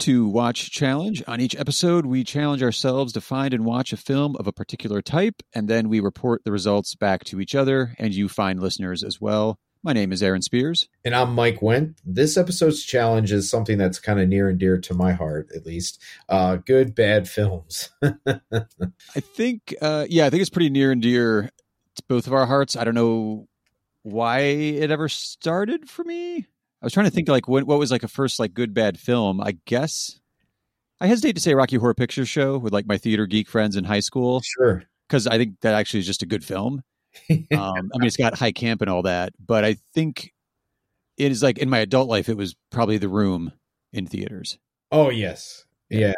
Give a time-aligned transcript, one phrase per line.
[0.00, 1.24] To Watch Challenge.
[1.26, 5.02] On each episode, we challenge ourselves to find and watch a film of a particular
[5.02, 9.02] type, and then we report the results back to each other and you find listeners
[9.02, 9.58] as well.
[9.82, 10.88] My name is Aaron Spears.
[11.04, 11.96] And I'm Mike Wendt.
[12.04, 15.66] This episode's challenge is something that's kind of near and dear to my heart, at
[15.66, 16.00] least.
[16.28, 17.90] Uh, good, bad films.
[18.02, 21.50] I think, uh, yeah, I think it's pretty near and dear
[21.96, 22.76] to both of our hearts.
[22.76, 23.48] I don't know
[24.02, 26.46] why it ever started for me.
[26.80, 28.98] I was trying to think like what, what was like a first like good bad
[28.98, 29.40] film.
[29.40, 30.20] I guess
[31.00, 33.84] I hesitate to say Rocky Horror Picture Show with like my theater geek friends in
[33.84, 34.84] high school sure.
[35.08, 36.82] because I think that actually is just a good film.
[37.30, 40.32] Um, I mean, it's got high camp and all that, but I think
[41.16, 43.52] it is like in my adult life, it was probably The Room
[43.92, 44.58] in theaters.
[44.92, 45.64] Oh, yes.
[45.90, 46.12] Yeah.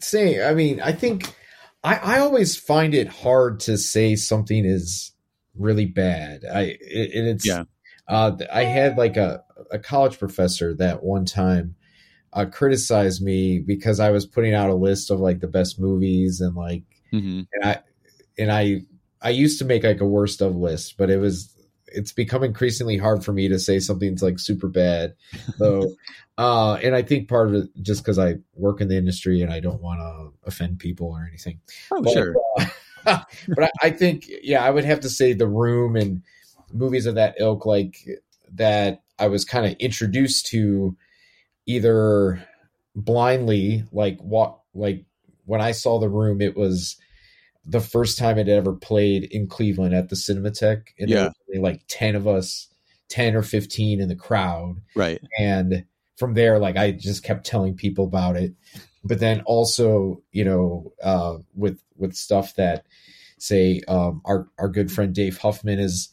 [0.00, 1.34] Say, I mean, I think
[1.82, 5.12] I, I always find it hard to say something is
[5.58, 6.42] really bad.
[6.44, 7.64] I, it, and it's, Yeah.
[8.06, 11.74] uh, I had like a, a college professor that one time
[12.32, 16.40] uh, criticized me because I was putting out a list of like the best movies
[16.40, 17.78] and like hmm and I
[18.38, 18.82] and I
[19.22, 21.50] I used to make like a worst of list, but it was
[21.86, 25.14] it's become increasingly hard for me to say something's like super bad.
[25.58, 25.94] So
[26.38, 29.52] uh and I think part of it just because I work in the industry and
[29.52, 31.60] I don't want to offend people or anything.
[31.92, 32.34] Oh, But, sure.
[33.06, 33.20] uh,
[33.54, 36.22] but I, I think yeah, I would have to say the room and
[36.72, 38.04] movies of that ilk like
[38.54, 40.96] that I was kind of introduced to
[41.66, 42.46] either
[42.94, 45.04] blindly like what like
[45.44, 46.96] when I saw the room it was
[47.64, 51.30] the first time it ever played in Cleveland at the Cinematheque and Yeah.
[51.58, 52.68] like 10 of us
[53.08, 55.20] 10 or 15 in the crowd Right.
[55.38, 55.84] and
[56.16, 58.54] from there like i just kept telling people about it
[59.04, 62.86] but then also you know uh with with stuff that
[63.38, 66.08] say um our our good friend dave huffman is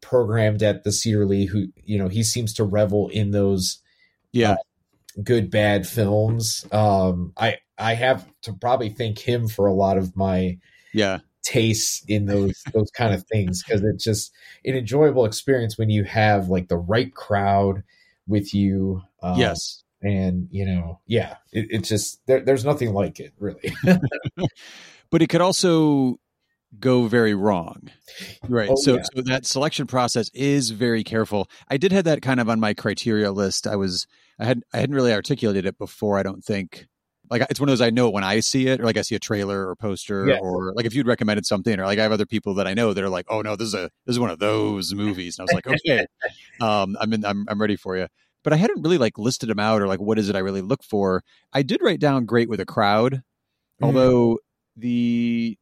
[0.00, 3.78] programmed at the cedar lee who you know he seems to revel in those
[4.32, 4.56] Yeah.
[5.22, 10.16] good bad films um i i have to probably thank him for a lot of
[10.16, 10.58] my
[10.92, 11.18] Yeah.
[11.42, 14.32] tastes in those those kind of things because it's just
[14.64, 17.82] an enjoyable experience when you have like the right crowd
[18.28, 19.82] with you um, yes.
[20.02, 23.74] and you know yeah it, it's just there, there's nothing like it really
[25.10, 26.19] but it could also
[26.78, 27.90] go very wrong.
[28.48, 29.02] Right Oh, so yeah.
[29.14, 31.48] so that selection process is very careful.
[31.68, 33.66] I did have that kind of on my criteria list.
[33.66, 34.06] I was
[34.38, 36.86] i had i hadn't really articulated it before i don't think.
[37.30, 39.02] Like it's one of those i know it when i see it or like i
[39.02, 40.40] see a trailer or poster Yes.
[40.42, 42.92] or like if you'd recommended something or like i have other people that i know
[42.92, 45.38] that are like oh no this is a this is one of those movies.
[45.38, 46.06] And i was like okay
[46.60, 48.08] um i'm in i'm, I'm ready for you
[48.42, 50.60] but i hadn't really like listed them out or like what is it i really
[50.62, 51.22] look for.
[51.52, 53.22] I did write down great with a crowd
[53.80, 53.86] Mm.
[53.86, 54.38] although
[54.76, 55.56] the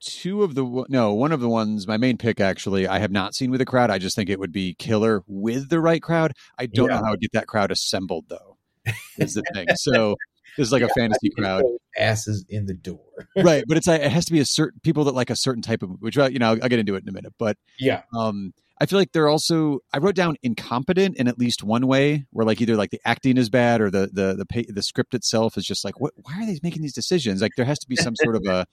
[0.00, 3.34] two of the no one of the ones my main pick actually i have not
[3.34, 3.90] seen with a crowd.
[3.90, 6.32] I just think it would be killer with the right crowd.
[6.58, 6.96] I don't Yeah.
[7.00, 8.56] know how to get that crowd assembled though
[9.18, 9.66] is the thing.
[9.76, 10.16] So
[10.56, 11.62] this is like a fantasy crowd.
[11.96, 13.00] asses in the door.
[13.36, 15.62] Right but it's like it has to be a certain people that like a certain
[15.62, 18.02] type of which you know i'll, I'll get into it in a minute but yeah.
[18.16, 22.24] um i feel like they're also i wrote down incompetent in at least one way
[22.30, 25.14] where like either like the acting is bad or the the the pa- the script
[25.14, 27.42] itself is just like what why are they making these decisions?
[27.42, 28.66] Like there has to be some sort of a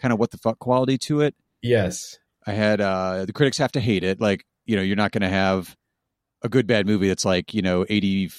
[0.00, 1.34] kind of what the fuck quality to it.
[1.62, 2.18] Yes.
[2.46, 4.20] I had uh the critics have to hate it.
[4.20, 5.76] Like you know you're not going to have
[6.42, 8.30] a good bad movie that's like you know 85%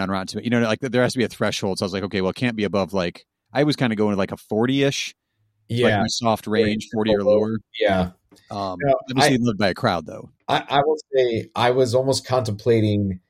[0.00, 1.78] on rotten tomatoes you know like there has to be a threshold.
[1.78, 3.96] So i was like okay well it can't be above like i was kind of
[3.96, 5.14] going to like a 40ish
[5.68, 6.00] like yeah.
[6.00, 7.58] my soft range 40 or lower.
[7.78, 8.10] Yeah.
[8.50, 10.30] Um No, obviously loved by a crowd though.
[10.48, 13.20] I, I will say I was almost contemplating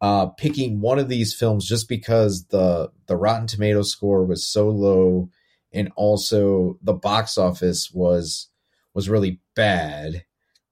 [0.00, 4.68] uh, picking one of these films just because the the Rotten Tomato score was so
[4.70, 5.28] low,
[5.72, 8.48] and also the box office was
[8.94, 10.24] was really bad.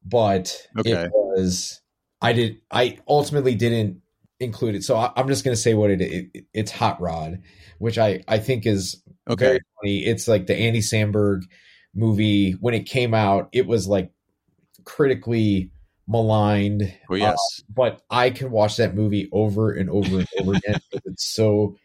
[0.04, 0.92] But Okay.
[0.92, 1.81] it was
[2.20, 4.03] I did I ultimately didn't
[4.41, 7.43] include it, so I, I'm just gonna say what it, it it's Hot Rod,
[7.78, 10.05] which I I think is okay very funny.
[10.05, 11.43] It's like the Andy Samberg
[11.94, 13.49] movie when it came out.
[13.52, 14.12] It was like
[14.84, 15.70] critically
[16.06, 20.55] maligned, well uh, yes but I can watch that movie over and over and over
[20.55, 20.81] again.
[21.05, 21.76] It's so,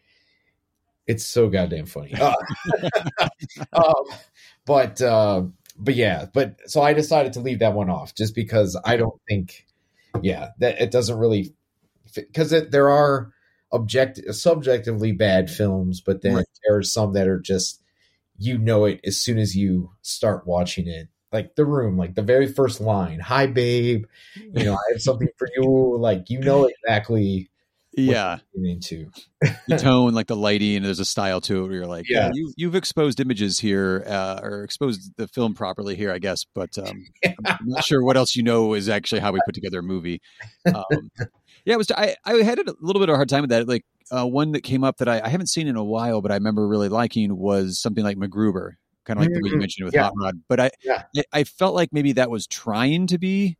[1.06, 2.14] it's so goddamn funny.
[2.20, 3.28] Uh,
[3.72, 4.04] um,
[4.66, 5.42] but uh,
[5.78, 9.20] but yeah, but so I decided to leave that one off just because I don't
[9.28, 9.66] think,
[10.22, 11.54] yeah, that it doesn't really
[12.14, 13.32] because there are
[13.72, 16.46] object subjectively bad films, but then Right.
[16.64, 17.82] there are some that are just
[18.38, 21.08] you know it as soon as you start watching it.
[21.32, 24.04] Like the room, like the very first line, "Hi, babe,"
[24.36, 25.98] you know, I have something for you.
[25.98, 27.50] Like you know exactly
[27.96, 29.10] yeah into.
[29.68, 32.30] the tone like the lighting there's a style to it where you're like yeah, Yeah.
[32.34, 36.76] you, you've exposed images here uh, or exposed the film properly here i guess but
[36.78, 37.04] um,
[37.46, 40.20] i'm not sure what else you know is actually how we put together a movie
[40.66, 41.10] um,
[41.64, 43.68] yeah it was I, I had a little bit of a hard time with that
[43.68, 46.30] like uh, one that came up that I, I haven't seen in a while, but
[46.30, 48.72] I remember really liking was something like MacGruber,
[49.06, 50.02] kind of like the way you mentioned with Yeah.
[50.02, 50.34] Hot Rod.
[50.46, 51.04] But I, Yeah.
[51.16, 53.56] I I felt like maybe that was trying to be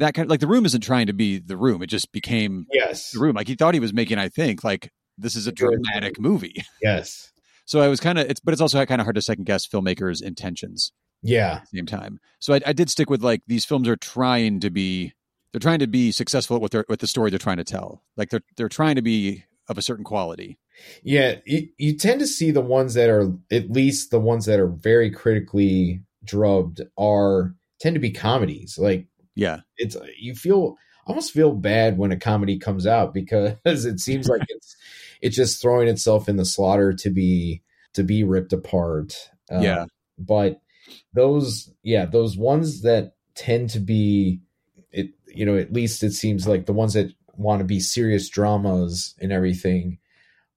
[0.00, 1.82] that kind of like the room isn't trying to be the room.
[1.82, 3.12] It just became Yes.
[3.12, 3.36] the room.
[3.36, 6.64] Like he thought he was making, I think, like this is a dramatic movie.
[6.82, 7.32] Yes.
[7.66, 9.66] So I was kind of it's, but it's also kind of hard to second guess
[9.66, 10.90] filmmakers' intentions
[11.22, 11.56] Yeah.
[11.62, 12.18] at the same time.
[12.40, 15.12] So I, I did stick with like these films are trying to be
[15.52, 18.02] they're trying to be successful at what they're with the story they're trying to tell.
[18.16, 20.58] Like they're they're trying to be of a certain quality.
[21.04, 21.36] Yeah.
[21.46, 24.66] You, you tend to see the ones that are at least the ones that are
[24.68, 28.78] very critically drubbed are tend to be comedies.
[28.78, 29.60] Like Yeah.
[29.76, 34.42] it's you feel almost feel bad when a comedy comes out because it seems like
[34.48, 34.76] it's
[35.20, 37.62] it's just throwing itself in the slaughter to be
[37.94, 39.30] to be ripped apart.
[39.52, 39.84] Uh, Yeah.
[40.18, 40.60] But
[41.14, 44.40] those yeah, those ones that tend to be
[44.92, 48.28] it you know, at least it seems like the ones that want to be serious
[48.28, 49.98] dramas and everything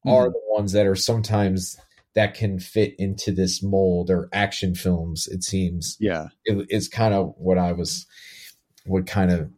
[0.05, 1.77] are the ones that are sometimes
[2.13, 6.27] that can fit into this mold or action films it seems Yeah.
[6.43, 8.05] it, it's kind of what I was,
[8.85, 9.49] what kind of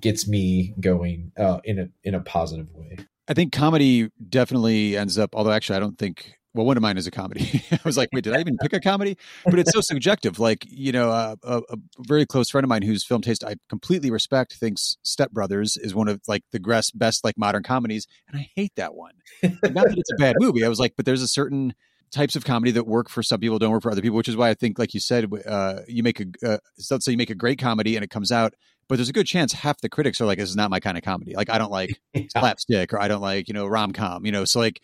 [0.00, 2.98] gets me going uh, in a in a positive way.
[3.28, 6.98] I think comedy definitely ends up, although actually I don't think, well, one of mine
[6.98, 7.64] is a comedy.
[7.72, 9.16] I was like, wait, did I even pick a comedy?
[9.46, 10.38] But it's so subjective.
[10.38, 13.54] Like, you know, uh, a, a very close friend of mine whose film taste I
[13.70, 18.06] completely respect thinks Step Brothers is one of like the best, best like modern comedies.
[18.28, 19.14] And I hate that one.
[19.42, 20.64] Not that it's a bad movie.
[20.64, 21.74] I was like, but there's a certain
[22.14, 24.36] types of comedy that work for some people, don't work for other people, which is
[24.36, 26.58] why I think, like you said, uh, you make a, uh,
[26.90, 28.54] let's say you make a great comedy and it comes out,
[28.88, 30.96] but there's a good chance half the critics are like, this is not my kind
[30.96, 31.34] of comedy.
[31.34, 32.00] Like, I don't like
[32.30, 34.80] slapstick or I don't like, you know, rom com, you know, so like,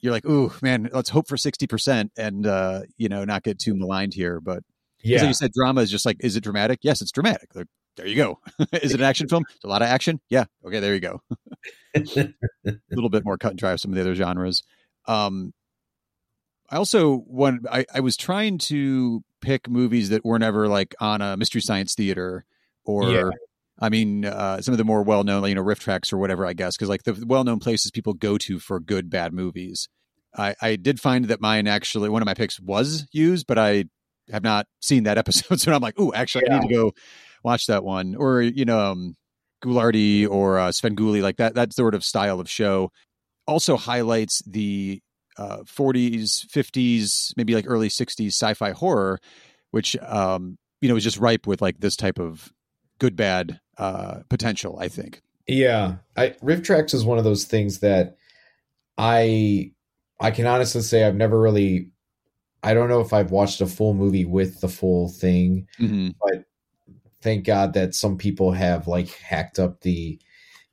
[0.00, 3.74] you're like, ooh, man, let's hope for 60% and, uh, you know, not get too
[3.74, 4.40] maligned here.
[4.40, 4.64] But 'cause
[5.04, 6.80] like Yeah, you said, drama is just like, is it dramatic?
[6.82, 7.54] Yes, it's dramatic.
[7.54, 8.40] Like, there you go.
[8.72, 9.44] is it an action film?
[9.54, 10.20] It's a lot of action.
[10.30, 10.44] Yeah.
[10.66, 10.80] Okay.
[10.80, 11.20] There you go.
[11.94, 12.32] a
[12.90, 14.62] little bit more cut and dry of some of the other genres.
[15.06, 15.52] Um,
[16.72, 21.20] I also one I, I was trying to pick movies that were never like on
[21.20, 22.46] a mystery science theater
[22.84, 23.30] or Yeah.
[23.78, 26.54] I mean uh, some of the more well known you know RiffTrax or whatever I
[26.54, 29.88] guess because like the well known places people go to for good bad movies.
[30.34, 33.84] I, I did find that mine actually one of my picks was used, but I
[34.30, 36.92] have not seen that episode, so I'm like, oh, actually, I need to go
[37.44, 39.16] watch that one, or you know, um,
[39.62, 42.90] Ghoulardi or uh, Svengoolie, like that that sort of style of show,
[43.46, 45.02] also highlights the
[45.38, 49.18] uh, 40s, 50s, maybe like early 60s sci-fi horror,
[49.70, 52.52] which um, you know is just ripe with like this type of
[52.98, 54.78] good bad uh, potential.
[54.78, 55.20] I think.
[55.46, 55.96] yeah.
[56.16, 58.16] I RiffTrax is one of those things that
[58.98, 59.72] I
[60.20, 61.90] I can honestly say I've never really.
[62.64, 65.66] I don't know if I've watched a full movie with the full thing.
[65.80, 66.10] Mm-hmm.
[67.20, 70.20] Thank God that some people have like hacked up the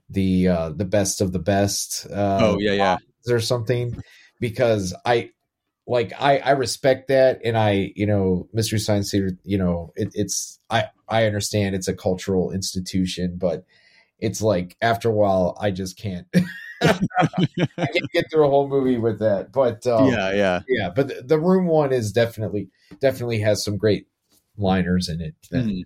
[0.09, 2.05] the uh the best of the best.
[2.05, 2.97] Uh, oh yeah, yeah,
[3.27, 3.95] or something
[4.39, 5.31] because I
[5.87, 10.11] like I I respect that and I you know Mystery Science Theater you know it,
[10.13, 13.65] it's I I understand it's a cultural institution but
[14.19, 16.27] it's like after a while I just can't
[16.81, 16.99] I
[17.77, 20.59] can't get through a whole movie with that but um, yeah, yeah.
[20.67, 22.69] yeah but the, the room one is definitely
[22.99, 24.07] definitely has some great
[24.57, 25.83] liners in it that- Mhm.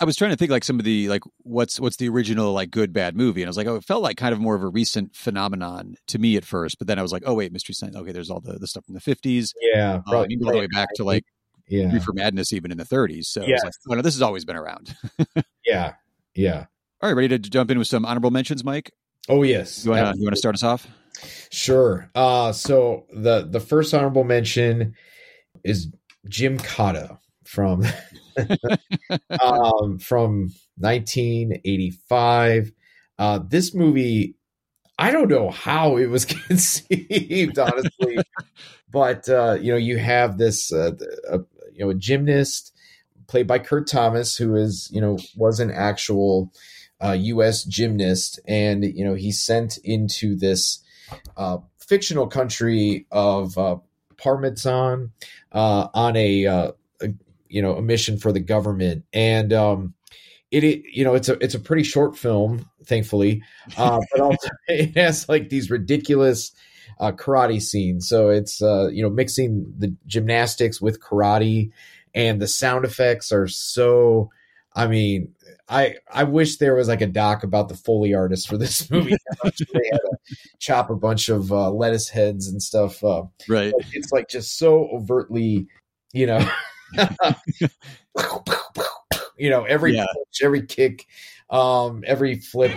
[0.00, 2.70] I was trying to think like some of the like what's what's the original like
[2.70, 4.62] good bad movie, and I was like, oh, it felt like kind of more of
[4.62, 7.74] a recent phenomenon to me at first, but then I was like, oh wait, Mystery
[7.74, 7.96] Science.
[7.96, 10.58] Okay, there's all the, the stuff from the 50s, yeah uh, probably even all the
[10.58, 11.24] way back to like
[11.68, 13.24] yeah Reefer Madness, even in the 30s.
[13.26, 13.64] So Yes.
[13.64, 14.94] like, oh no, this has always been around.
[15.64, 15.94] yeah
[16.34, 16.66] yeah
[17.00, 18.92] all right, ready to jump in with some honorable mentions, Mike?
[19.28, 20.86] oh yes You want to you want to start us off?
[21.50, 22.10] Sure.
[22.14, 24.94] Uh, so the the first honorable mention
[25.64, 25.88] is
[26.28, 27.18] Gymkata
[27.52, 27.84] from
[29.42, 32.72] um, from 1985.
[33.18, 34.34] Uh, this movie,
[34.98, 38.16] I don't know how it was conceived, honestly,
[38.90, 40.92] but uh, you know, you have this, uh,
[41.30, 41.38] uh,
[41.74, 42.74] you know, a gymnast
[43.26, 46.50] played by Kurt Thomas, who is, you know, was an actual
[47.04, 47.64] uh, U.S.
[47.64, 50.82] gymnast, and you know, he's sent into this
[51.36, 53.76] uh, fictional country of uh,
[54.16, 55.10] Parmistan
[55.52, 56.72] uh, on a, uh, a
[57.52, 59.94] you know a mission for the government, and um,
[60.50, 63.42] it, it you know it's a it's a pretty short film, thankfully,
[63.76, 66.52] uh, but also it has like these ridiculous
[66.98, 68.08] uh, karate scenes.
[68.08, 71.70] So it's uh, you know mixing the gymnastics with karate,
[72.14, 74.30] and the sound effects are so.
[74.74, 75.34] I mean,
[75.68, 79.14] I I wish there was like a doc about the foley artist for this movie.
[79.42, 79.50] they
[79.92, 83.04] had to chop a bunch of uh, lettuce heads and stuff.
[83.04, 83.74] Uh, Right.
[83.92, 85.66] it's like just so overtly,
[86.14, 86.38] you know,
[89.36, 90.06] you know, every yeah.
[90.42, 91.06] every kick,
[91.50, 92.72] um, every flip.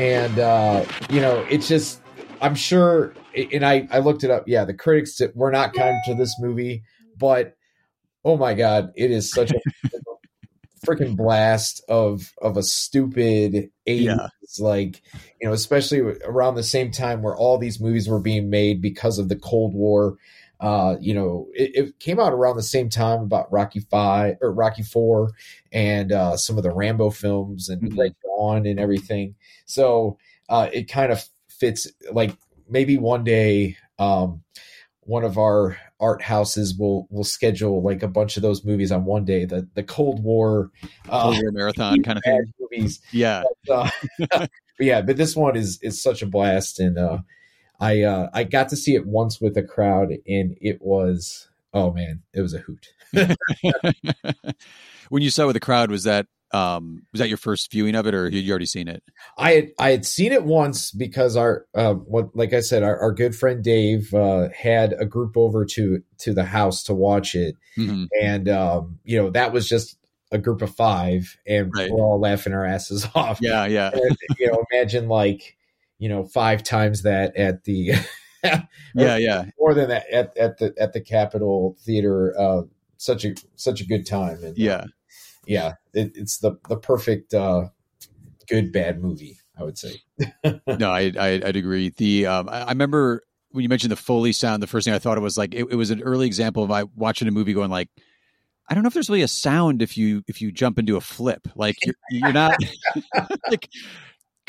[0.00, 2.00] and uh, you know it's just
[2.40, 3.12] i'm sure
[3.52, 6.82] and i i looked it up yeah the critics were not kind to this movie
[7.18, 7.54] but
[8.24, 9.60] oh my god it is such a
[10.86, 14.28] freaking blast of of a stupid 80s yeah.
[14.58, 15.02] like
[15.40, 19.18] you know especially around the same time where all these movies were being made because
[19.18, 20.16] of the cold war
[20.60, 24.52] uh, you know, it, it, came out around the same time about Rocky Five or
[24.52, 25.30] Rocky Four,
[25.72, 27.98] and uh, some of the Rambo films and mm-hmm.
[27.98, 29.36] Red Dawn and everything.
[29.64, 30.18] So
[30.50, 31.88] uh, it kind of fits.
[32.12, 32.36] Like
[32.68, 34.42] maybe one day, um,
[35.10, 39.04] one of our art houses will will schedule like a bunch of those movies on
[39.04, 39.44] one day.
[39.44, 40.70] The the Cold War,
[41.08, 42.52] uh, Cold War marathon kind of thing.
[42.60, 43.90] Movies, yeah, but, uh,
[44.30, 45.02] but yeah.
[45.02, 47.18] But this one is is such a blast, and uh,
[47.80, 51.92] I uh, I got to see it once with a crowd, and it was oh
[51.92, 52.86] man, it was a hoot.
[55.08, 58.06] when you saw with the crowd, was that um, was that your first viewing of
[58.06, 59.02] it, or had you already seen it?
[59.38, 62.98] I had I had seen it once because our uh, what like I said, our,
[62.98, 67.34] our good friend Dave uh, had a group over to to the house to watch
[67.34, 68.04] it, mm-hmm.
[68.20, 69.96] and um, you know that was just
[70.32, 71.90] a group of five, and right.
[71.90, 73.38] we're all laughing our asses off.
[73.40, 73.90] Yeah, yeah.
[73.92, 75.56] And, you know, imagine like
[75.98, 77.92] you know five times that at the
[78.94, 82.34] yeah yeah more than that at, at the at the Capitol Theater.
[82.38, 82.62] Uh,
[83.00, 84.36] such a such a good time.
[84.44, 84.84] And, uh, yeah,
[85.50, 87.64] yeah, it, it's the the perfect uh,
[88.48, 89.36] good bad movie.
[89.58, 89.96] I would say.
[90.78, 91.92] no, I, I would agree.
[91.96, 94.62] The um, I, I, remember when you mentioned the Foley sound.
[94.62, 96.70] The first thing I thought it was like it, it was an early example of
[96.70, 97.90] I watching a movie going like.
[98.68, 101.00] I don't know if there's really a sound if you if you jump into a
[101.00, 101.48] flip.
[101.56, 102.54] Like you're, you're not
[103.50, 103.68] like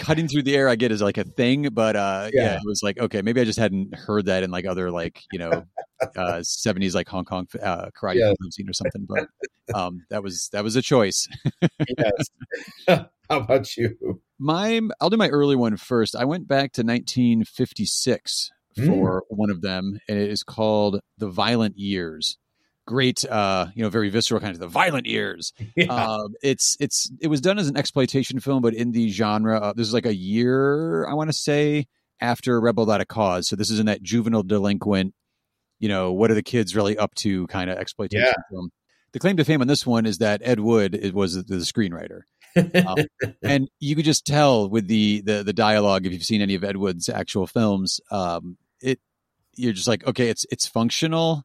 [0.01, 2.43] cutting through the air I get is like a thing, but uh yeah.
[2.43, 2.55] yeah.
[2.55, 5.39] it was like okay, maybe I just hadn't heard that in like other like, you
[5.39, 5.63] know,
[6.01, 8.33] uh 70s like Hong Kong uh karate yeah.
[8.49, 9.27] scene or something, but
[9.75, 11.27] um that was that was a choice.
[11.61, 12.29] yes.
[13.29, 14.21] How about you?
[14.39, 16.15] My I'll do my early one first.
[16.15, 18.87] I went back to 1956 mm.
[18.87, 22.37] for one of them and it is called The Violent Years
[22.85, 25.85] great uh you know very visceral kind of the violent years yeah.
[25.93, 29.73] um it's it's it was done as an exploitation film but in the genre uh,
[29.73, 31.85] this is like a year i want to say
[32.19, 35.13] after rebel without a cause so this is in that juvenile delinquent
[35.79, 38.33] you know what are the kids really up to kind of exploitation yeah.
[38.49, 38.69] film
[39.13, 42.21] the claim to fame on this one is that ed wood was the, the screenwriter
[42.85, 43.05] um,
[43.43, 46.63] and you could just tell with the, the the dialogue if you've seen any of
[46.63, 48.99] ed wood's actual films um it
[49.55, 51.43] you're just like okay it's it's functional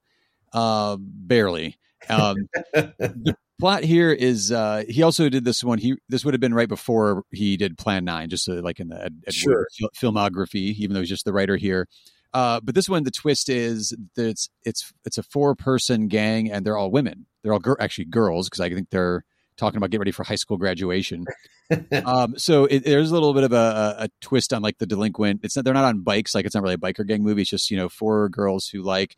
[0.57, 1.79] uh, barely.
[2.09, 5.79] Um, the plot here is uh, he also did this one.
[5.79, 8.89] He this would have been right before he did Plan Nine, just so, like in
[8.89, 9.67] the Ed, Ed sure.
[9.95, 10.75] filmography.
[10.77, 11.89] Even though he's just the writer here.
[12.33, 16.51] Uh, but this one, the twist is that it's it's it's a four person gang,
[16.51, 17.27] and they're all women.
[17.43, 19.25] They're all gir- actually girls because I think they're
[19.57, 21.25] talking about getting ready for high school graduation.
[22.05, 25.41] um, so it, there's a little bit of a, a, twist on like the delinquent.
[25.43, 27.43] It's not, they're not on bikes, like it's not really a biker gang movie.
[27.43, 29.17] It's just you know four girls who like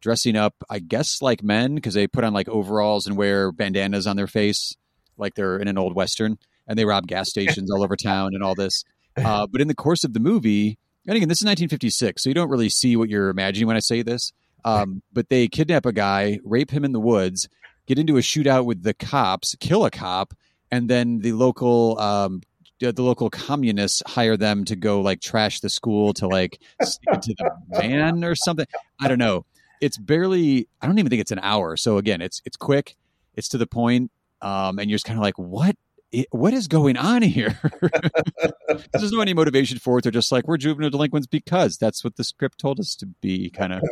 [0.00, 4.06] dressing up, I guess, like men because they put on like overalls and wear bandanas
[4.06, 4.76] on their face,
[5.16, 8.42] like they're in an old western, and they rob gas stations all over town and
[8.42, 8.84] all this.
[9.16, 12.34] Uh, but in the course of the movie, and again, this is 1956, so you
[12.34, 14.32] don't really see what you're imagining when I say this.
[14.64, 17.48] Um, but they kidnap a guy, rape him in the woods,
[17.86, 20.34] get into a shootout with the cops, kill a cop,
[20.72, 22.42] and then the local um,
[22.80, 27.22] the local communists hire them to go like trash the school to like stick it
[27.22, 27.50] to the
[27.80, 28.66] man or something.
[29.00, 29.46] I don't know
[29.80, 32.96] it's barely i don't even think it's an hour so again it's it's quick
[33.34, 34.10] it's to the point
[34.42, 35.76] um, and you're just kind of like what
[36.12, 37.58] it, what is going on here
[38.92, 42.16] there's no any motivation for it they're just like we're juvenile delinquents because that's what
[42.16, 43.82] the script told us to be kind of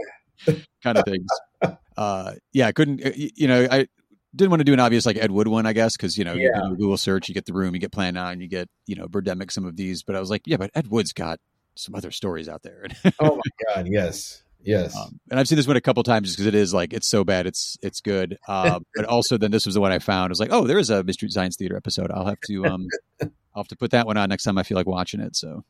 [0.82, 1.26] kind of things
[1.96, 3.86] uh, yeah i couldn't uh, you know i
[4.34, 6.34] didn't want to do an obvious like Ed Wood one, I guess, because you know
[6.34, 6.68] yeah.
[6.68, 9.06] you Google search, you get the room, you get Plan Nine, you get you know
[9.06, 10.02] Birdemic, some of these.
[10.02, 11.40] But I was like, yeah, but Ed Wood's got
[11.76, 12.86] some other stories out there.
[13.20, 16.38] oh my god, yes, Yes, um, and I've seen this one a couple times just
[16.38, 18.38] because it is like it's so bad it's it's good.
[18.54, 20.30] Uh, but also, then this was the one I found.
[20.30, 22.10] I was like, oh, there is a Mystery Science Theater episode.
[22.12, 22.86] I'll have to um,
[23.20, 25.34] I'll have to put that one on next time I feel like watching it.
[25.34, 25.64] So,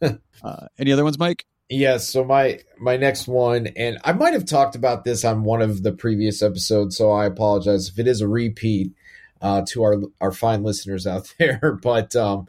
[0.02, 1.44] uh, any other ones, Mike?
[1.68, 2.08] Yes.
[2.08, 5.82] So my my next one, and I might have talked about this on one of
[5.82, 8.92] the previous episodes, so I apologize if it is a repeat
[9.40, 11.78] uh, to our our fine listeners out there.
[11.82, 12.48] But um,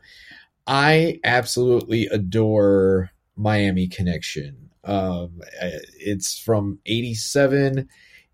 [0.66, 4.69] I absolutely adore Miami Connection.
[4.84, 5.42] Um,
[6.00, 7.88] it's from 87.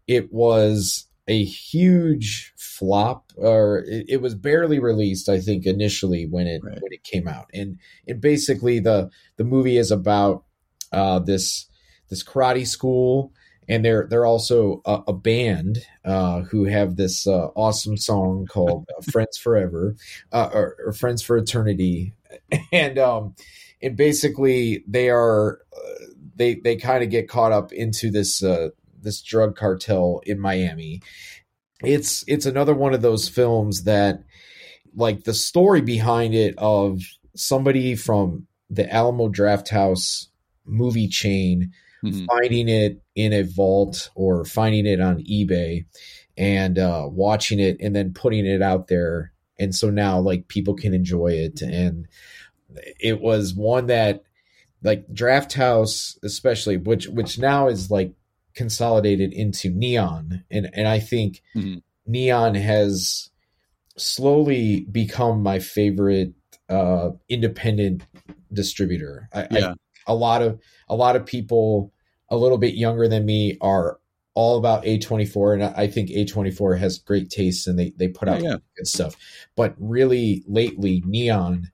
[0.08, 6.46] It was a huge flop or it, it, was barely released i think initially when
[6.46, 6.80] it right.
[6.80, 10.44] when it came out and and basically the the movie is about
[10.92, 11.66] uh this
[12.10, 13.34] this karate school
[13.68, 18.88] and they're they're also a, a band uh, who have this uh, awesome song called
[18.98, 19.96] uh, "Friends Forever"
[20.32, 22.14] uh, or, or, "Friends for Eternity,"
[22.72, 23.36] and um,
[23.82, 28.70] and basically they are uh, they they kind of get caught up into this uh,
[29.01, 31.01] this drug cartel in Miami.
[31.84, 34.24] It's it's another one of those films that
[34.96, 37.01] like the story behind it of
[37.36, 40.27] somebody from the Alamo Drafthouse
[40.65, 41.72] movie chain
[42.06, 42.25] Mhm.
[42.27, 45.86] finding it in a vault or finding it on eBay
[46.38, 49.32] and uh, watching it and then putting it out there.
[49.58, 51.62] And so now like people can enjoy it.
[51.62, 52.08] And
[53.00, 54.24] it was one that
[54.86, 58.13] like Drafthouse, especially, which which now is like
[58.54, 60.44] consolidated into Neon.
[60.50, 61.82] And and I think Mhm.
[62.08, 63.30] Neon has
[63.98, 66.34] slowly become my favorite
[66.70, 68.04] uh independent
[68.54, 69.30] distributor.
[69.34, 69.74] I, I Yeah.
[70.08, 71.92] a lot of a lot of people
[72.30, 74.00] a little bit younger than me are
[74.34, 78.27] all about A24 and I I think A24 has great taste and they they put
[78.27, 78.58] out Yeah, yeah.
[78.77, 79.15] good stuff.
[79.56, 81.72] But really lately Neon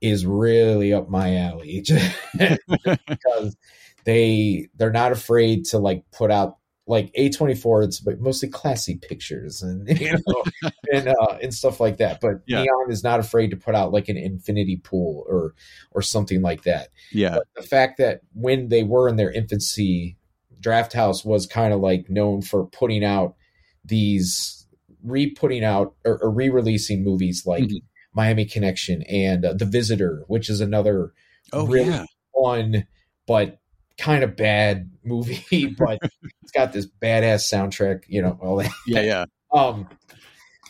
[0.00, 1.84] is really up my alley
[2.38, 3.56] because
[4.04, 9.62] they they're not afraid to like put out like A24 it's like mostly classy pictures
[9.62, 10.44] and you know
[10.92, 12.62] and uh and stuff like that but Yeah.
[12.62, 15.54] Neon is not afraid to put out like an infinity pool or
[15.92, 17.34] or something like that yeah.
[17.36, 20.16] but the fact that when they were in their infancy,
[20.60, 23.36] Drafthouse was kind of like known for putting out
[23.84, 24.66] these
[25.02, 27.82] re-putting out or, or re-releasing movies like Mhm.
[28.12, 31.12] Miami Connection and uh, The Visitor, which is another
[31.52, 32.04] Oh really yeah.
[32.34, 32.86] fun
[33.26, 33.60] but
[33.96, 35.98] kind of bad movie, but
[36.42, 38.72] it's got this badass soundtrack, you know, all that.
[38.86, 39.24] Yeah, yeah.
[39.52, 39.88] Um,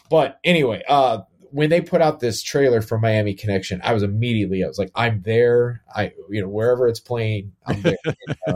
[0.08, 1.18] but anyway, uh,
[1.50, 4.90] when they put out this trailer for Miami Connection, I was immediately, I was like,
[4.94, 5.82] I'm there.
[5.94, 7.98] I, you know, wherever it's playing, I'm there.
[8.06, 8.54] And, uh,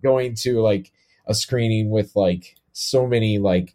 [0.00, 0.92] going to like
[1.26, 3.74] a screening with like so many like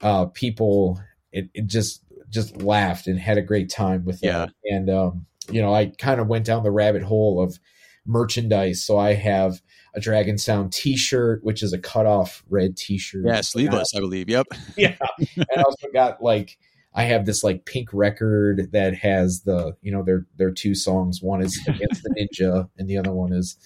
[0.00, 0.98] uh people,
[1.32, 4.50] it, it just just laughed and had a great time with that.
[4.64, 7.58] And um, you know, I kind of went down the rabbit hole of
[8.04, 8.84] merchandise.
[8.84, 9.60] So I have
[9.94, 13.24] a Dragon Sound T-shirt, which is a cutoff red T-shirt.
[13.26, 14.28] Yeah, sleeveless, I believe.
[14.28, 14.46] Yep.
[14.76, 16.58] yeah and i also got like
[16.94, 21.22] i have this like pink record that has the you know their their two songs
[21.22, 23.56] one is against the ninja and the other one is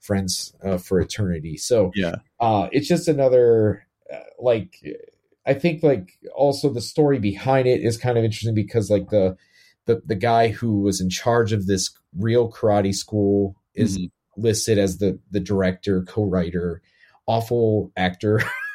[0.00, 2.16] friends uh, for eternity so Yeah.
[2.38, 4.74] uh it's just another uh, like
[5.46, 9.36] i think like also the story behind it is kind of interesting because like the
[9.86, 14.10] the the guy who was in charge of this real karate school is Mhm.
[14.36, 16.82] listed as the the director co-writer
[17.26, 18.42] awful actor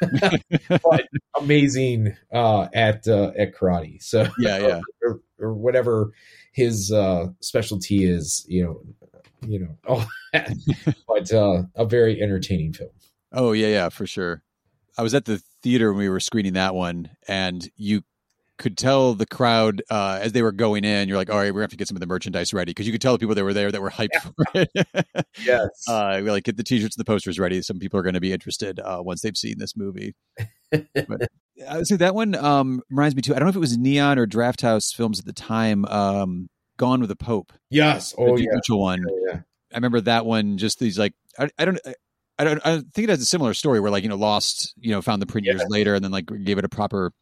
[0.82, 1.06] but
[1.38, 4.02] amazing uh, at uh, at karate.
[4.02, 4.80] So Yeah, yeah.
[5.02, 6.12] or, or whatever
[6.52, 8.80] his uh, specialty is, you know,
[9.46, 10.52] you know, all that.
[11.08, 12.90] but uh, a very entertaining film.
[13.32, 14.42] Oh yeah, yeah, for sure.
[14.96, 18.02] I was at the theater when we were screening that one, and you
[18.56, 21.08] could tell the crowd uh, as they were going in.
[21.08, 22.86] You're like, all right, we're gonna have to get some of the merchandise ready because
[22.86, 24.70] you could tell the people that were there that were hyped for it.
[25.44, 25.68] Yes.
[25.88, 27.60] uh, like, get the t-shirts and the posters ready.
[27.62, 30.14] Some people are going to be interested uh, once they've seen this movie.
[30.70, 30.86] But
[31.72, 33.34] would say that one um, reminds me too.
[33.34, 35.84] I don't know if it was Neon or Drafthouse Films at the time.
[35.86, 37.52] Um, Gone with the Pope.
[37.70, 38.14] yes.
[38.16, 38.76] Oh Duke yeah.
[38.76, 39.04] One.
[39.26, 39.40] yeah.
[39.72, 40.58] I remember that one.
[40.58, 41.80] Just these like I, I don't.
[42.38, 42.60] I don't.
[42.64, 45.22] I think it has a similar story where like you know lost you know found
[45.22, 47.12] the print years later and then like gave it a proper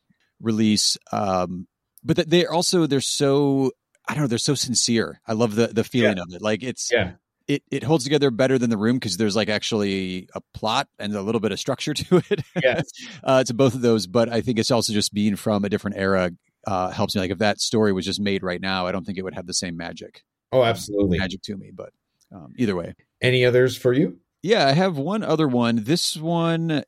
[0.40, 0.96] release.
[1.12, 1.66] Um,
[2.02, 3.72] but they're also they're so
[4.08, 5.20] I don't know they're so sincere.
[5.26, 6.42] I love the the feeling of it.
[6.42, 7.12] Like it's Yeah.
[7.48, 11.14] it it holds together better than the room because there's like actually a plot and
[11.14, 12.40] a little bit of structure to it.
[12.62, 12.84] Yes.
[13.24, 15.96] uh, to both of those, but I think it's also just being from a different
[15.96, 16.32] era
[16.66, 17.20] uh, helps me.
[17.20, 19.46] Like if that story was just made right now, I don't think it would have
[19.46, 20.22] the same magic
[20.52, 21.18] Oh, absolutely.
[21.18, 21.70] magic to me.
[21.74, 21.90] But
[22.32, 24.18] um, either way, Any others for you?
[24.44, 25.84] Yeah, I have one other one.
[25.84, 26.84] This one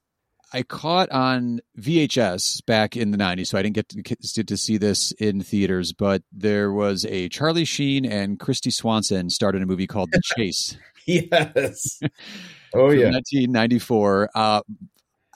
[0.53, 4.77] I caught on VHS back in the 90s, so I didn't get to, to see
[4.77, 9.87] this in theaters, but there was a Charlie Sheen and Kristy Swanson started a movie
[9.87, 12.01] called The Chase Yes.
[12.75, 13.11] Oh yeah.
[13.11, 14.31] 1994.
[14.35, 14.61] Uh,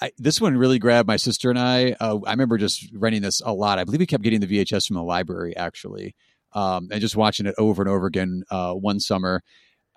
[0.02, 1.96] I, this one really grabbed my sister and I.
[1.98, 3.78] Uh, I remember just renting this a lot.
[3.78, 6.14] I believe we kept getting the VHS from the library actually,
[6.52, 9.42] um, and just watching it over and over again uh, one summer.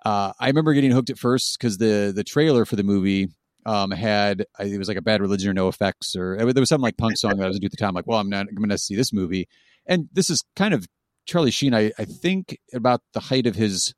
[0.04, 3.28] Uh, I remember getting hooked at first because the the trailer for the movie
[3.66, 6.82] um, had I- it was like a Bad Religion or NOFX or there was some
[6.82, 7.94] like punk song that I was into at the time.
[7.94, 9.48] Like, well, I'm not I'm going to see this movie,
[9.86, 10.86] and this is kind of
[11.26, 11.74] Charlie Sheen.
[11.74, 13.94] I, I think about the height of his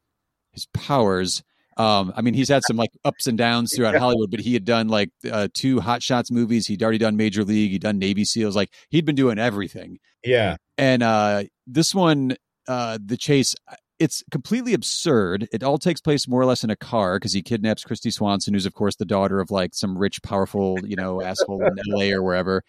[0.52, 1.42] his powers.
[1.78, 4.00] Um, I mean, he's had some like ups and downs throughout Yeah.
[4.00, 6.66] Hollywood, but he had done like uh, two Hot Shots movies.
[6.66, 7.72] He'd already done Major League.
[7.72, 8.56] He'd done Navy SEALs.
[8.56, 9.98] Like he'd been doing everything.
[10.24, 10.56] Yeah.
[10.78, 13.54] And uh, this one, uh, the chase,
[13.98, 15.48] it's completely absurd.
[15.52, 18.54] It all takes place more or less in a car because he kidnaps Kristy Swanson,
[18.54, 22.12] who's of course the daughter of like some rich, powerful, you know, asshole in L.A.
[22.12, 22.62] or wherever,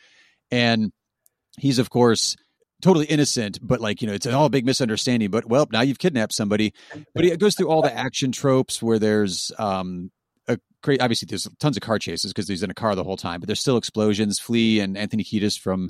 [0.52, 0.92] and
[1.58, 2.36] he's of course
[2.82, 5.30] totally innocent, but like you know, it's all a big misunderstanding.
[5.30, 6.74] But well, now you've kidnapped somebody.
[7.14, 10.12] But it goes through all the action tropes where there's um
[10.48, 11.02] a great.
[11.02, 13.48] Obviously, there's tons of car chases because he's in a car the whole time, but
[13.48, 14.40] there's still explosions.
[14.40, 15.90] Flea and Anthony Kiedis from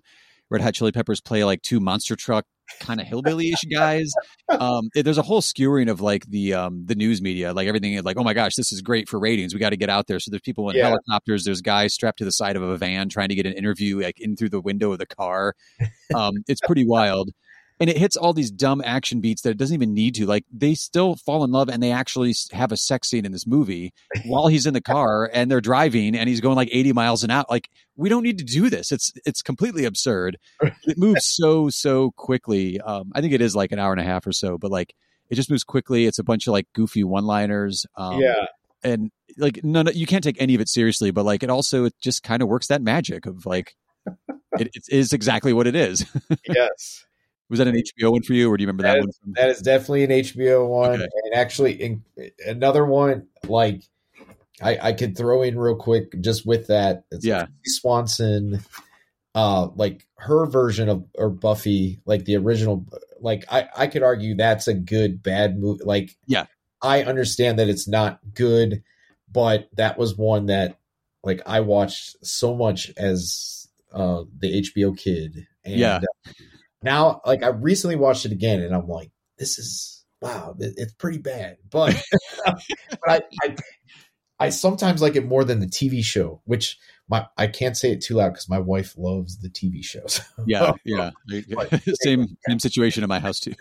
[0.49, 2.45] Red Hot Chili Peppers play like two monster truck
[2.79, 4.11] kind of hillbilly-ish guys.
[4.49, 7.93] Um, it, there's a whole skewering of like the um, the news media, like everything
[7.93, 9.53] is like, oh my gosh, this is great for ratings.
[9.53, 10.19] We got to get out there.
[10.19, 10.87] So there's people in Yeah.
[10.89, 11.43] helicopters.
[11.43, 14.19] There's guys strapped to the side of a van trying to get an interview, like
[14.19, 15.55] in through the window of the car.
[16.15, 17.31] Um, it's pretty wild.
[17.79, 20.25] And it hits all these dumb action beats that it doesn't even need to.
[20.25, 23.45] Like they still fall in love and they actually have a sex scene in this
[23.45, 23.93] movie
[24.25, 27.31] while he's in the car and they're driving and he's going like 80 miles an
[27.31, 27.45] hour.
[27.49, 28.91] Like we don't need to do this.
[28.91, 30.37] It's it's completely absurd.
[30.83, 32.79] It moves so so quickly.
[32.79, 34.93] Um, I think it is like an hour and a half or so, but like
[35.29, 36.05] it just moves quickly.
[36.05, 37.85] It's a bunch of like goofy one-liners.
[37.97, 38.45] Um, yeah,
[38.83, 41.11] and like none, you can't take any of it seriously.
[41.11, 43.75] But like it also it just kind of works that magic of like
[44.59, 46.05] it, it is exactly what it is.
[46.47, 47.05] yes.
[47.49, 49.11] Was that an HBO one for you, or do you remember that, That one?
[49.23, 51.07] From, That is definitely an HBO one, Okay.
[51.23, 52.03] and actually in,
[52.45, 53.83] another one like
[54.61, 57.03] I, I could throw in real quick just with that.
[57.11, 57.41] It's Yeah.
[57.41, 58.59] Lucy Swanson,
[59.35, 62.85] uh, like her version of or Buffy, like the original.
[63.19, 65.83] Like I, I could argue that's a good bad movie.
[65.83, 66.45] Like Yeah.
[66.81, 68.83] I understand that it's not good,
[69.31, 70.79] but that was one that
[71.23, 75.97] like I watched so much as uh the HBO kid, and Yeah.
[75.97, 76.31] uh,
[76.81, 81.19] now like I recently watched it again, and I'm like, this is wow, it's pretty
[81.19, 82.01] bad, but
[82.45, 82.59] but
[83.07, 83.55] I, I
[84.39, 86.77] I sometimes like it more than the TV show, which
[87.09, 90.21] my I can't say it too loud because my wife loves the TV shows.
[90.45, 91.11] yeah, yeah,
[92.03, 93.53] same same situation in my house too.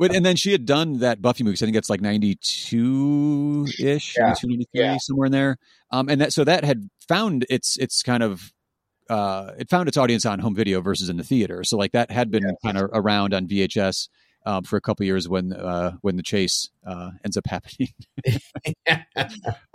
[0.00, 1.56] And then she had done that Buffy movie.
[1.56, 4.96] So I think it's like ninety two ish, Yeah, 92, 93, yeah.
[4.98, 5.58] somewhere in there.
[5.90, 8.52] Um, and that so that had found its its kind of
[9.08, 11.62] uh, it found its audience on home video versus in the theater.
[11.64, 14.08] So like that had been kind of around on VHS
[14.44, 17.88] um, for a couple years when uh, when the chase uh, ends up happening.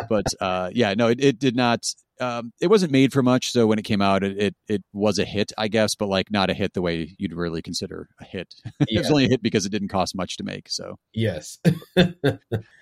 [0.09, 1.85] but uh, yeah, no, it, it did not.
[2.19, 5.17] Um, it wasn't made for much, so when it came out, it, it it was
[5.17, 8.25] a hit, I guess, but like not a hit the way you'd really consider a
[8.25, 8.53] hit.
[8.79, 8.99] it Yeah.
[8.99, 10.69] was only a hit because it didn't cost much to make.
[10.69, 11.57] So, yes.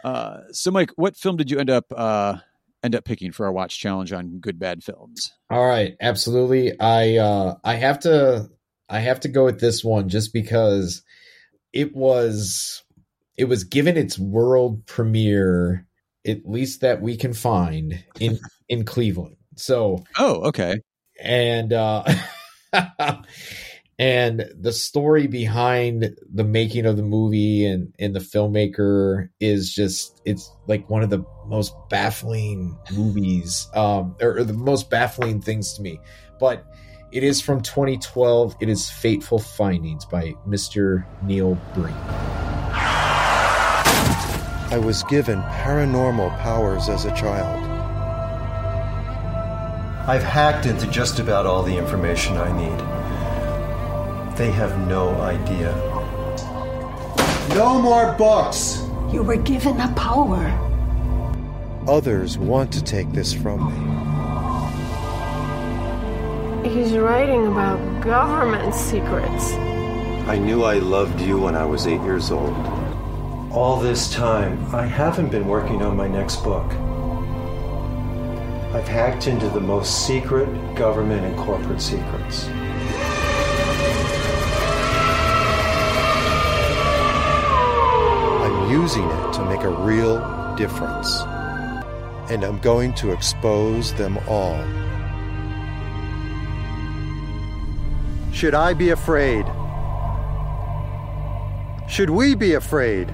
[0.04, 2.36] uh, so Mike, what film did you end up uh,
[2.84, 5.32] end up picking for our watch challenge on good bad films?
[5.50, 6.80] All right, absolutely.
[6.80, 8.50] I uh I have to
[8.90, 11.04] I have to go with this one just because
[11.74, 12.84] it was
[13.38, 15.86] it was given its world premiere
[16.28, 19.38] at least that we can find in in Cleveland.
[19.56, 20.80] So, Oh, okay,
[21.22, 22.04] and uh
[24.00, 30.22] and the story behind the making of the movie and and the filmmaker is just
[30.26, 35.74] it's like one of the most baffling movies um or, or the most baffling things
[35.74, 36.00] to me
[36.40, 36.66] but
[37.12, 41.96] it is from 2012 it is fateful findings by mr neil breen
[44.72, 47.66] I was given paranormal powers as a child.
[50.08, 52.99] I've hacked into just about all the information I need.
[54.40, 55.76] They have no idea.
[57.50, 58.88] No more books!
[59.12, 60.48] You were given a power.
[61.90, 63.60] Others want to take this from
[66.64, 66.70] me.
[66.70, 69.52] He's writing about government secrets.
[70.32, 72.56] I knew I loved you when I was eight years old.
[73.52, 76.72] All this time, I haven't been working on my next book.
[78.74, 82.48] I've hacked into the most secret government and corporate secrets.
[88.70, 90.20] Using it to make a real
[90.56, 91.22] difference.
[92.30, 94.64] And I'm going to expose them all.
[98.32, 99.46] Should I be afraid?
[101.90, 103.10] Should we be afraid?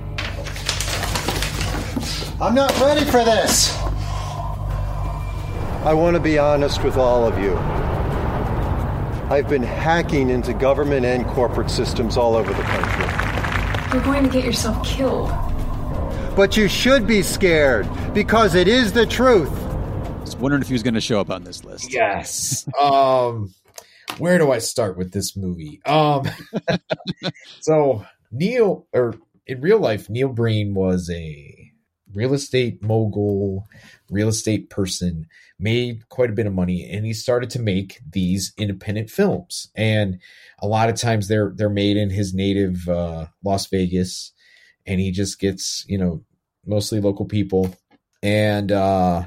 [2.41, 3.73] I'm not ready for this!
[5.85, 7.55] I want to be honest with all of you.
[9.33, 13.93] I've been hacking into government and corporate systems all over the country.
[13.93, 15.29] You're going to get yourself killed.
[16.35, 19.49] But you should be scared because it is the truth.
[19.49, 21.93] I was wondering if he was going to show up on this list.
[21.93, 22.67] Yes.
[22.79, 23.53] um
[24.17, 25.81] where do I start with this movie?
[25.85, 26.27] Um
[27.61, 29.15] so Neil or
[29.47, 31.71] in real life Neil Breen was a
[32.13, 33.65] real estate mogul,
[34.09, 38.51] real estate person, made quite a bit of money and he started to make these
[38.57, 39.69] independent films.
[39.73, 40.19] And
[40.59, 44.33] a lot of times they're they're made in his native uh Las Vegas
[44.85, 46.23] and he just gets, you know,
[46.65, 47.75] mostly local people
[48.23, 49.23] and uh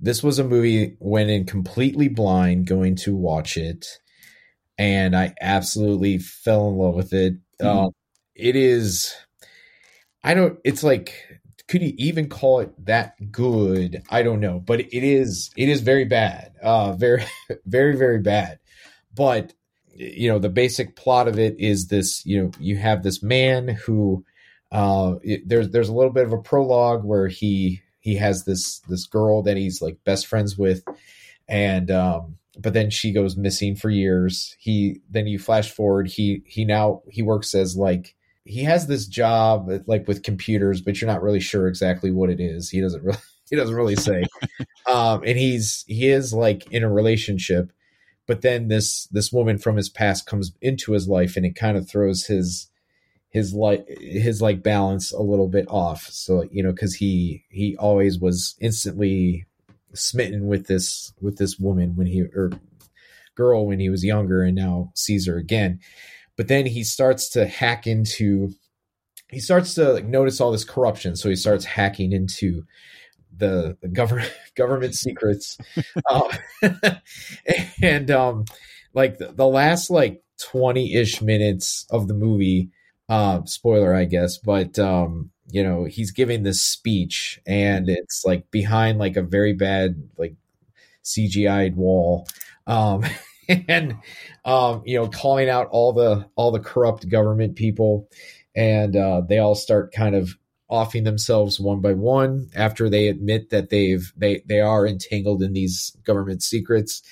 [0.00, 3.86] this was a movie went in completely blind going to watch it
[4.78, 7.34] and I absolutely fell in love with it.
[7.62, 7.66] Mhm.
[7.86, 7.90] Um,
[8.34, 9.14] it is,
[10.22, 10.58] I don't.
[10.64, 11.14] It's like,
[11.68, 14.02] could you even call it that good?
[14.10, 15.50] I don't know, but it is.
[15.56, 16.52] It is very bad.
[16.62, 17.24] Uh, very,
[17.66, 18.58] very, very bad.
[19.14, 19.52] But
[19.94, 22.24] you know, the basic plot of it is this.
[22.26, 24.24] You know, you have this man who.
[24.74, 28.80] Uh, it, there's there's a little bit of a prologue where he he has this
[28.88, 30.82] this girl that he's like best friends with,
[31.46, 34.56] and um, but then she goes missing for years.
[34.58, 36.08] He then you flash forward.
[36.08, 41.00] He he now he works as like he has this job like with computers, but
[41.00, 42.68] you're not really sure exactly what it is.
[42.68, 43.18] He doesn't really
[43.50, 44.24] he doesn't really say.
[44.92, 47.70] um, and he's he is like in a relationship,
[48.26, 51.76] but then this this woman from his past comes into his life, and it kind
[51.76, 52.70] of throws his
[53.34, 56.06] his like his like balance a little bit off.
[56.10, 59.44] So you know because he he always was instantly
[59.92, 62.52] smitten with this with this woman when he or
[63.34, 65.80] girl when he was younger and now sees her again.
[66.36, 68.50] But then he starts to hack into
[69.30, 71.16] he starts to like notice all this corruption.
[71.16, 72.62] So he starts hacking into
[73.36, 75.58] the, the government government secrets.
[76.08, 76.30] Um,
[77.82, 78.44] and um
[78.92, 82.70] like the, the last like 20-ish minutes of the movie
[83.08, 88.50] uh spoiler i guess but um you know he's giving this speech and it's like
[88.50, 90.34] behind like a very bad like
[91.04, 92.26] cgi'd wall
[92.66, 93.04] um
[93.68, 93.96] and
[94.44, 98.08] um you know calling out all the all the corrupt government people.
[98.56, 100.36] And uh they all start kind of
[100.68, 105.52] offing themselves one by one after they admit that they've they they are entangled in
[105.52, 107.02] these government secrets.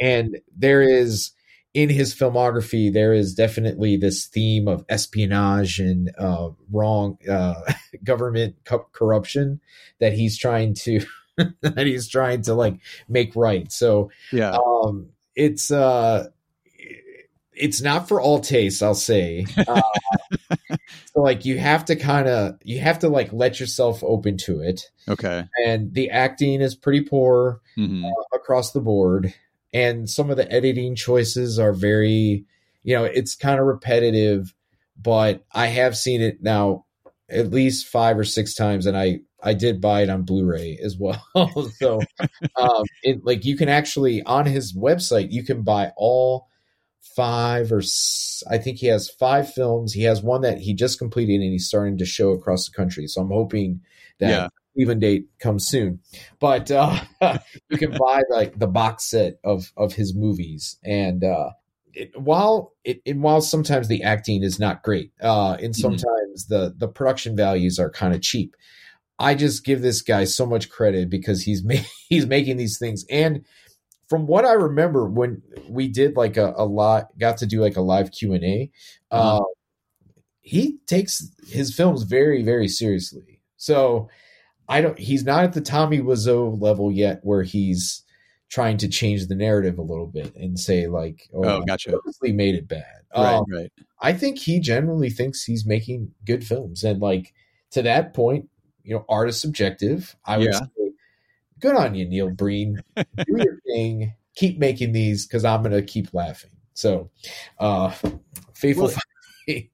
[0.00, 1.30] And there is
[1.76, 7.52] in his filmography there is definitely this theme of espionage and uh, wrong uh,
[8.02, 9.60] government co- corruption
[10.00, 11.00] that he's trying to
[11.60, 13.70] that he's trying to like make right.
[13.70, 14.56] So Yeah.
[14.56, 16.28] um it's uh
[17.52, 19.46] it's not for all tastes i'll say.
[19.68, 19.82] Uh,
[21.12, 24.60] so like you have to kind of you have to like let yourself open to
[24.62, 24.90] it.
[25.10, 25.44] Okay.
[25.66, 28.02] and the acting is pretty poor hmm
[28.34, 29.34] across the board
[29.76, 32.46] and some of the editing choices are very
[32.82, 34.54] you know it's kind of repetitive
[35.00, 36.84] but i have seen it now
[37.28, 40.96] at least five or six times and i i did buy it on blu-ray as
[40.96, 41.22] well
[41.78, 42.00] so
[42.56, 46.48] um it like you can actually on his website you can buy all
[47.14, 47.82] five or
[48.50, 51.68] i think he has five films he has one that he just completed and he's
[51.68, 53.80] starting to show across the country so i'm hoping
[54.20, 54.48] that Yeah.
[54.76, 56.00] Even date comes soon.
[56.38, 56.98] But uh
[57.70, 60.78] you can buy like the box set of of his movies.
[60.84, 61.50] And uh
[61.92, 66.74] it, while it, and while sometimes the acting is not great uh and sometimes the
[66.76, 68.54] the production values are kind of cheap
[69.18, 73.06] i just give this guy so much credit because he's ma- he's making these things.
[73.10, 73.46] And
[74.08, 77.76] from what i remember when we did like a, a lot got to do like
[77.76, 78.70] a live q&a
[79.10, 79.40] uh,
[80.46, 83.40] he takes his films very very seriously.
[83.56, 84.08] So
[84.68, 84.98] I don't.
[84.98, 88.02] He's not at the Tommy Wiseau level yet, where he's
[88.48, 91.90] trying to change the narrative a little bit and say like, "Oh, Oh, gotcha.
[91.92, 92.84] purposely made it bad."
[93.16, 93.34] Right.
[93.34, 93.72] Um, right.
[94.00, 97.32] I think he generally thinks he's making good films, and like
[97.72, 98.48] to that point,
[98.82, 100.14] you know, art is subjective.
[100.24, 100.60] I would Yeah.
[100.60, 100.92] say,
[101.60, 102.82] good on you, Neil Breen.
[102.96, 104.14] Do your thing.
[104.36, 106.50] Keep making these because I'm gonna keep laughing.
[106.74, 107.10] So,
[107.58, 107.90] uh,
[108.54, 108.90] Fateful.
[109.48, 109.64] Well-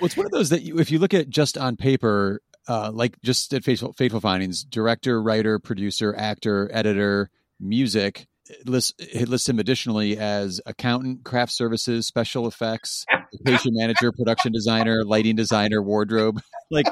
[0.00, 2.90] Well, it's one of those that you, if you look at just on paper, uh,
[2.92, 9.28] like just at Fateful, Fateful Findings, director, writer, producer, actor, editor, music, it lists, it
[9.28, 13.04] lists him additionally as accountant, craft services, special effects,
[13.44, 16.40] patient manager, production designer, lighting designer, wardrobe.
[16.70, 16.86] Like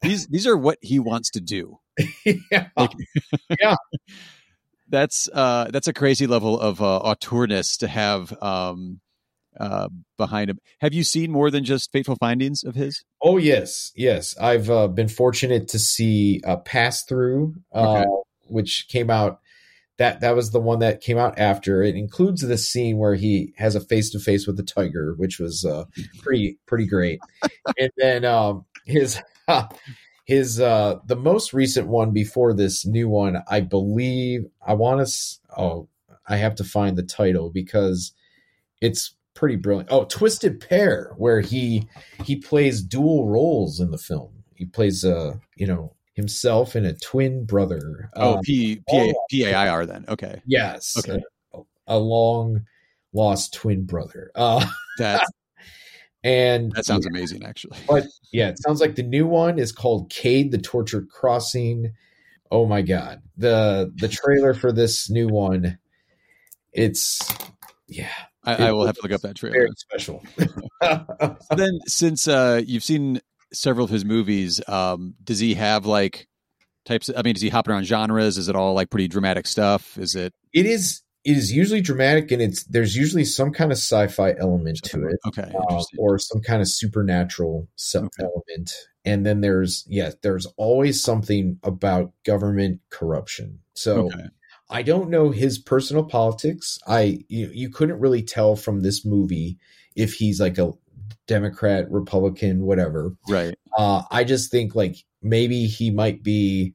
[0.00, 1.80] these, these are what he wants to do.
[2.24, 2.68] yeah.
[3.60, 3.74] yeah.
[4.88, 9.00] That's uh, that's a crazy level of uh, auteurness to have um,
[9.60, 10.58] uh, behind him.
[10.80, 13.04] Have you seen more than just Fateful Findings of his?
[13.22, 14.36] Oh yes, yes.
[14.38, 18.04] I've uh, been fortunate to see uh, Pass Thru, uh, Okay.
[18.48, 19.40] which came out.
[19.98, 21.82] That that was the one that came out after.
[21.82, 25.38] It includes the scene where he has a face to face with the tiger, which
[25.38, 25.84] was uh,
[26.22, 27.20] pretty pretty great.
[27.78, 29.20] and then um, his
[30.24, 34.46] his uh, the most recent one before this new one, I believe.
[34.66, 35.12] I want to.
[35.56, 35.88] Oh,
[36.26, 38.12] I have to find the title because
[38.80, 39.88] it's pretty brilliant.
[39.90, 41.88] Oh, Twisted Pair, where he
[42.24, 44.44] he plays dual roles in the film.
[44.54, 48.10] He plays uh, you know, himself and a twin brother.
[48.14, 50.04] Oh, Um, P P A P A I R then.
[50.08, 50.40] Okay.
[50.46, 50.96] yes.
[50.98, 51.22] Okay.
[51.54, 52.64] A, a long
[53.12, 54.30] lost twin brother.
[54.34, 54.64] Uh
[54.98, 55.26] That
[56.24, 57.78] and that sounds amazing actually.
[57.88, 61.92] but yeah, it sounds like the new one is called Cade the Tortured Crossing.
[62.50, 63.22] Oh my god.
[63.38, 65.78] The the trailer for this new one
[66.72, 67.20] it's
[67.88, 68.12] yeah,
[68.44, 69.54] I, I will have to look up that trailer.
[69.54, 70.22] very special.
[70.82, 73.20] So then, since uh, you've seen
[73.52, 76.26] several of his movies, um, does he have like
[76.84, 77.08] types?
[77.08, 78.36] Of, I mean, does he hop around genres?
[78.36, 79.96] Is it all like pretty dramatic stuff?
[79.96, 83.78] Is it it is it is usually dramatic, and it's there's usually some kind of
[83.78, 85.18] sci-fi element to it.
[85.28, 85.52] okay?
[85.70, 88.24] uh, or some kind of supernatural se- Okay.
[88.24, 88.72] element.
[89.04, 93.60] And then there's yes, there's always something about government corruption.
[93.74, 94.24] So okay.
[94.72, 96.78] I don't know his personal politics.
[96.88, 99.58] I you, you couldn't really tell from this movie
[99.94, 100.72] if he's like a
[101.26, 103.14] Democrat, Republican, whatever.
[103.28, 103.54] Right.
[103.76, 106.74] Uh, I just think like maybe he might be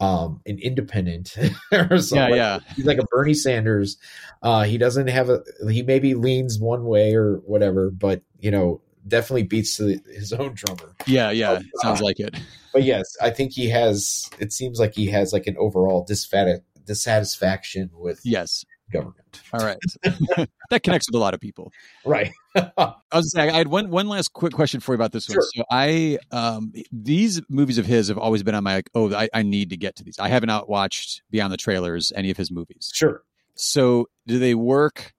[0.00, 1.36] um, an independent
[1.72, 2.16] or something.
[2.36, 2.54] Yeah.
[2.54, 2.74] like Yeah.
[2.76, 3.96] he's like a Bernie Sanders.
[4.42, 8.80] Uh, he doesn't have a he maybe leans one way or whatever, but you know
[9.06, 10.94] definitely beats to his own drummer.
[11.06, 11.30] Yeah.
[11.30, 11.60] Yeah.
[11.62, 12.36] Oh, Sounds like it.
[12.72, 14.28] But yes, I think he has.
[14.38, 18.64] It seems like he has like an overall disfat- dissatisfaction with Yes.
[18.90, 19.42] government.
[19.52, 19.78] All right.
[20.70, 21.70] that connects with a lot of people.
[22.04, 22.32] Right.
[22.56, 25.34] I was saying I had one one last quick question for you about this one.
[25.36, 25.48] Sure.
[25.54, 29.28] So I um these movies of his have always been on my like, oh I,
[29.32, 30.18] I need to get to these.
[30.18, 32.90] I haven't watched beyond the trailers any of his movies.
[32.92, 33.22] sure.
[33.54, 35.12] So do they work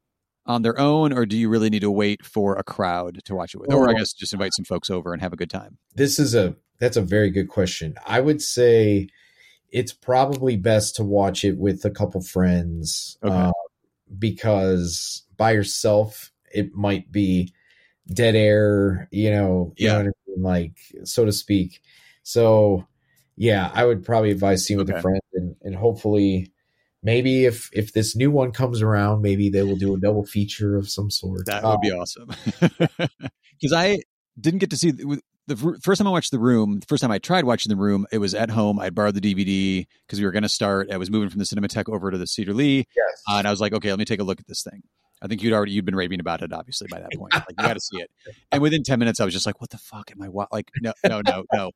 [0.45, 3.53] on their own or do you really need to wait for a crowd to watch
[3.53, 3.71] it with?
[3.71, 5.77] Or I guess just invite some folks over and have a good time.
[5.95, 7.95] This is a that's a very good question.
[8.05, 9.09] I would say
[9.71, 13.35] it's probably best to watch it with a couple friends Okay.
[13.35, 13.51] uh,
[14.17, 17.53] because by yourself it might be
[18.11, 19.93] dead air, you know, you Yeah.
[19.93, 21.81] know I mean, like so to speak.
[22.23, 22.87] So
[23.37, 26.51] yeah, I would probably advise seeing with a friend and, and hopefully
[27.03, 30.75] maybe if if this new one comes around, maybe they will do a double feature
[30.75, 31.45] of some sort.
[31.45, 32.29] That would be awesome.
[33.61, 33.99] Because I
[34.39, 34.93] didn't get to see
[35.55, 36.79] the, first time I watched The Room.
[36.79, 38.79] The first time I tried watching The Room, it was at home.
[38.79, 40.91] I borrowed the DVD because we were going to start.
[40.91, 43.23] I was moving from the Cinematheque over to the Cedar Lee, yes.
[43.29, 44.83] uh, and I was like, okay, let me take a look at this thing.
[45.21, 47.33] I think you'd already you'd been raving about it, obviously by that point.
[47.33, 48.09] Like you got to see it.
[48.51, 50.29] And within ten minutes, I was just like, "What the fuck am I?
[50.29, 50.47] Wa-?
[50.51, 51.71] Like, no, no, no, no."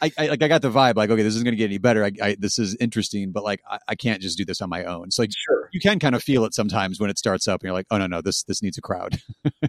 [0.00, 0.94] I, I like I got the vibe.
[0.94, 2.04] Like, okay, this isn't going to get any better.
[2.04, 4.84] I, I, this is interesting, but like, I, I can't just do this on my
[4.84, 5.10] own.
[5.10, 5.70] So like, sure.
[5.72, 7.98] you can kind of feel it sometimes when it starts up, and you're like, "Oh
[7.98, 9.18] no, no, this this needs a crowd."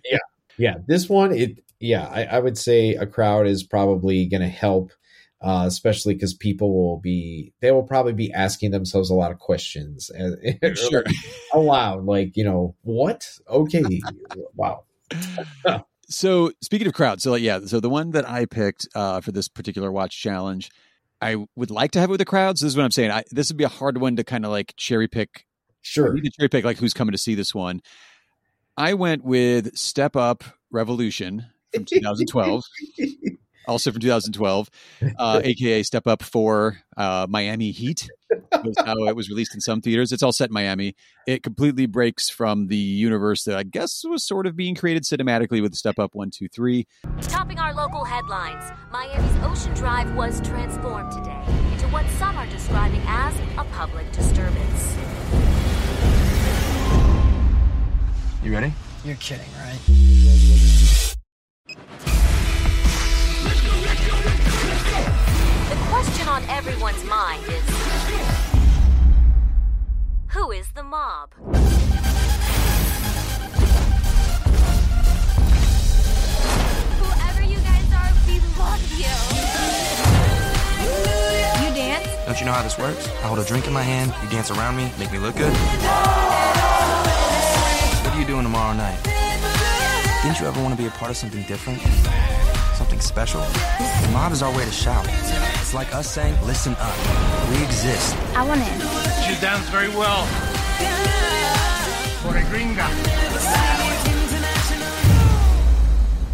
[0.03, 0.19] Yeah,
[0.87, 4.91] this one, it yeah, I, I would say a crowd is probably going to help,
[5.41, 9.39] uh, especially because people will be they will probably be asking themselves a lot of
[9.39, 11.03] questions and, Sure.
[11.53, 13.29] aloud, like you know what?
[13.49, 14.01] Okay,
[14.55, 14.83] wow,
[16.09, 19.31] So speaking of crowds, so like yeah, so the one that I picked uh, for
[19.31, 20.69] this particular watch challenge,
[21.21, 22.61] I would like to have it with the crowds.
[22.61, 23.11] This is what I'm saying.
[23.11, 25.45] I, this would be a hard one to kind of like cherry pick.
[25.81, 27.81] Sure, need to cherry pick like who's coming to see this one.
[28.77, 32.63] I went with Step Up Revolution from 2012,
[33.67, 34.69] also from 2012,
[35.17, 38.09] uh, aka Step Up for uh, Miami Heat.
[38.63, 40.11] Was how it was released in some theaters.
[40.11, 40.95] It's all set in Miami.
[41.25, 45.61] It completely breaks from the universe that I guess was sort of being created cinematically
[45.61, 46.87] with Step Up One Two Three.
[47.21, 53.01] Topping our local headlines, Miami's Ocean Drive was transformed today into what some are describing
[53.07, 54.95] as a public disturbance.
[58.45, 58.71] You ready?
[59.03, 59.79] You're kidding, right?
[65.67, 67.63] The question on everyone's mind is
[70.27, 71.33] Who is the mob?
[76.99, 79.09] Whoever you guys are, we love you.
[81.65, 82.07] You dance?
[82.27, 83.07] Don't you know how this works?
[83.07, 86.24] I hold a drink in my hand, you dance around me, make me look good.
[88.25, 89.03] What are you doing tomorrow night?
[90.23, 91.79] Didn't you ever want to be a part of something different?
[92.73, 93.39] Something special?
[93.41, 95.05] The mob is our way to shout.
[95.61, 96.97] It's like us saying, listen up.
[97.51, 98.15] We exist.
[98.35, 98.79] I want in.
[99.27, 100.25] She dance very well.
[102.23, 102.89] For a gringa.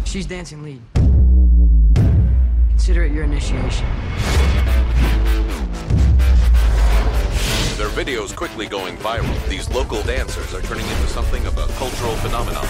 [0.06, 0.80] She's dancing lead.
[2.70, 3.86] Consider it your initiation.
[7.82, 9.48] Their videos quickly going viral.
[9.48, 12.64] These local dancers are turning into something of a cultural phenomenon.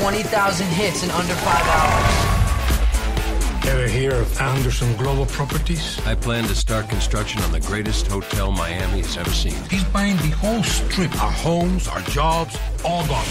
[0.00, 3.64] 20,000 hits in under five hours.
[3.68, 6.04] Ever hear of Anderson Global Properties?
[6.04, 9.54] I plan to start construction on the greatest hotel Miami has ever seen.
[9.70, 11.14] He's buying the whole strip.
[11.22, 13.24] Our homes, our jobs, all gone.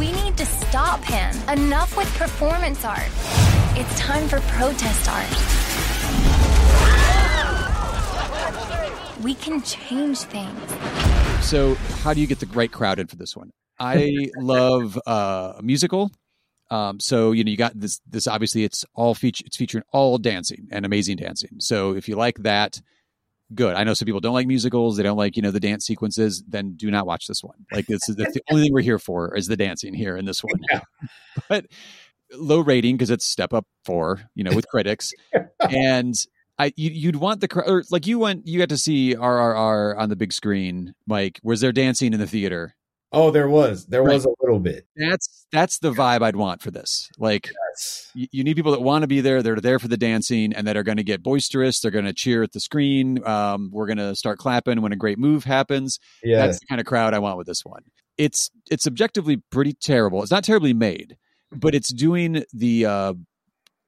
[0.00, 1.32] We need to stop him.
[1.48, 3.12] Enough with performance art.
[3.76, 5.30] It's time for protest art.
[9.22, 11.44] We can change things.
[11.44, 13.50] So, how do you get the right crowd in for this one?
[13.78, 16.10] I love uh, a musical.
[16.70, 18.00] Um, so you know you got this.
[18.08, 19.44] This obviously it's all feature.
[19.46, 21.60] It's featuring all dancing and amazing dancing.
[21.60, 22.80] So if you like that,
[23.54, 23.76] good.
[23.76, 26.42] I know some people don't like musicals; they don't like you know the dance sequences.
[26.46, 27.66] Then do not watch this one.
[27.72, 30.24] Like this is that's the only thing we're here for is the dancing here in
[30.24, 30.60] this one.
[30.70, 30.80] Yeah.
[31.48, 31.66] But
[32.32, 35.12] low rating because it's step up four, you know, with critics,
[35.60, 36.14] and
[36.58, 40.08] I you, you'd want the or like you went you got to see RRR on
[40.08, 41.38] the big screen, Mike.
[41.42, 42.74] Was there dancing in the theater?
[43.12, 43.86] Oh, there was.
[43.86, 44.14] There Right.
[44.14, 44.86] was a little bit.
[44.96, 47.08] That's that's the vibe I'd want for this.
[47.18, 48.10] Like Yes.
[48.14, 49.42] you, you need people that want to be there.
[49.42, 51.80] They're there for the dancing and that are going to get boisterous.
[51.80, 53.24] They're going to cheer at the screen.
[53.26, 55.98] Um, we're going to start clapping when a great move happens.
[56.22, 56.38] Yeah.
[56.46, 57.82] That's the kind of crowd I want with this one.
[58.18, 60.22] It's it's objectively pretty terrible.
[60.22, 61.16] It's not terribly made,
[61.52, 63.14] but it's doing the uh,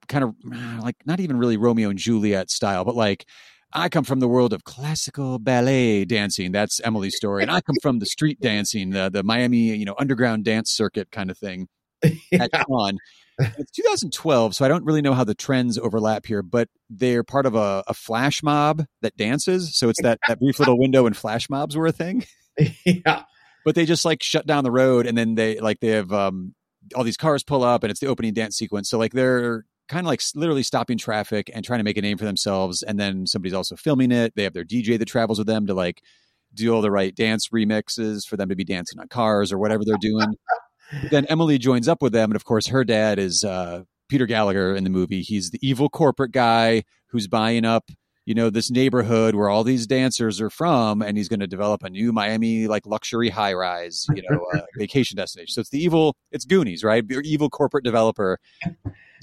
[0.09, 3.25] kind of uh, like not even really Romeo and Juliet style, but like
[3.71, 6.51] I come from the world of classical ballet dancing.
[6.51, 9.95] That's Emily's story, and I come from the street dancing, the the Miami you know
[9.97, 11.67] underground dance circuit kind of thing.
[12.33, 12.97] At Con.
[13.57, 17.45] It's 2012, so I don't really know how the trends overlap here, but they're part
[17.45, 19.77] of a, a flash mob that dances.
[19.77, 22.25] So it's that, that brief little window when flash mobs were a thing.
[22.85, 23.23] yeah.
[23.63, 26.53] But they just like shut down the road and then they like they have um,
[26.95, 28.89] all these cars pull up and it's the opening dance sequence.
[28.89, 32.17] So like they're kind of like literally stopping traffic and trying to make a name
[32.17, 32.83] for themselves.
[32.83, 34.33] And then somebody's also filming it.
[34.35, 36.01] They have their DJ that travels with them to like
[36.53, 39.83] do all the right dance remixes for them to be dancing on cars or whatever
[39.85, 40.35] they're doing.
[41.11, 44.75] then Emily joins up with them, and of course, her dad is uh, Peter Gallagher
[44.75, 45.21] in the movie.
[45.21, 47.85] He's the evil corporate guy who's buying up,
[48.25, 51.83] you know, this neighborhood where all these dancers are from, and he's going to develop
[51.83, 55.53] a new Miami like luxury high rise, you know, uh, vacation destination.
[55.53, 57.03] So it's the evil, it's Goonies, right?
[57.07, 58.39] Your evil corporate developer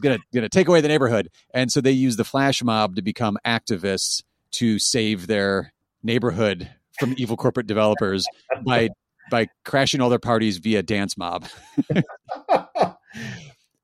[0.02, 3.38] gonna gonna take away the neighborhood, and so they use the flash mob to become
[3.46, 4.22] activists
[4.52, 5.72] to save their
[6.02, 8.24] neighborhood from evil corporate developers
[8.64, 8.88] by
[9.30, 11.46] by crashing all their parties via dance mob.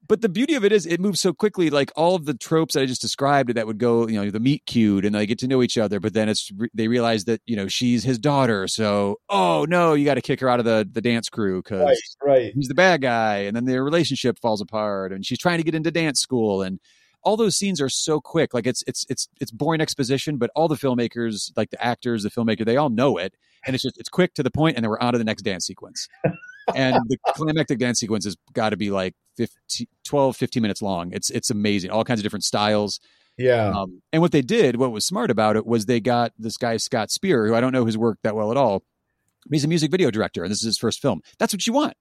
[0.07, 2.75] but the beauty of it is it moves so quickly like all of the tropes
[2.75, 5.39] that i just described that would go you know the meet cute and they get
[5.39, 8.67] to know each other but then it's they realize that you know she's his daughter
[8.67, 11.81] so oh no you got to kick her out of the the dance crew because
[11.81, 11.99] Right.
[12.25, 12.53] Right.
[12.55, 15.75] he's the bad guy and then their relationship falls apart and she's trying to get
[15.75, 16.81] into dance school and
[17.25, 20.67] all those scenes are so quick like it's it's it's it's boring exposition but all
[20.69, 23.35] the filmmakers like the actors the filmmaker they all know it
[23.65, 25.43] and it's just it's quick to the point and then we're on to the next
[25.43, 26.09] dance sequence
[26.75, 31.13] and the climactic dance sequence has got to be like 15, 12 15 minutes long
[31.13, 33.01] it's it's amazing all kinds of different styles
[33.39, 33.71] Yeah.
[33.71, 36.77] um, and what they did what was smart about it was they got this guy
[36.77, 38.83] scott Speer who i don't know his work that well at all
[39.51, 41.95] he's a music video director and this is his first film that's what you want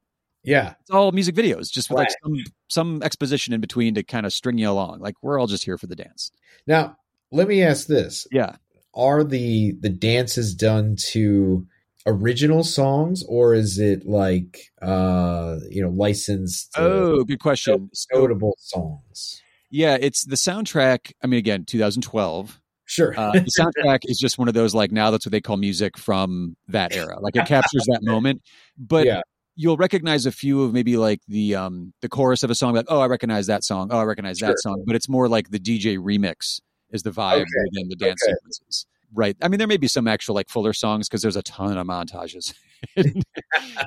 [0.43, 0.73] yeah.
[0.81, 4.33] it's all music videos, just with like some some exposition in between to kind of
[4.33, 4.99] string you along.
[4.99, 6.31] Like we're all just here for the dance.
[6.65, 6.97] Now,
[7.31, 8.27] let me ask this.
[8.31, 8.55] Yeah.
[8.93, 11.65] Are the the dances done to
[12.05, 17.89] original songs or is it like uh you know licensed uh, Oh, good question.
[18.13, 19.41] Notable songs?
[19.69, 21.13] yeah, it's the soundtrack.
[21.23, 22.59] I mean, again, 2012.
[22.85, 23.17] Sure.
[23.17, 25.97] Uh, the soundtrack is just one of those like now that's what they call music
[25.97, 27.17] from that era.
[27.21, 28.41] Like it captures that moment,
[28.77, 29.21] but Yeah.
[29.55, 32.73] you'll recognize a few of maybe like the um the chorus of a song.
[32.73, 33.89] Like oh, I recognize that song.
[33.91, 34.49] Oh, I recognize Sure.
[34.49, 34.83] that song.
[34.85, 37.69] But it's more like the DJ remix is the vibe Okay.
[37.73, 38.33] than the dance Okay.
[38.35, 38.85] sequences.
[39.13, 39.35] Right.
[39.41, 41.85] I mean, there may be some actual like fuller songs because there's a ton of
[41.85, 42.53] montages
[42.95, 43.21] in,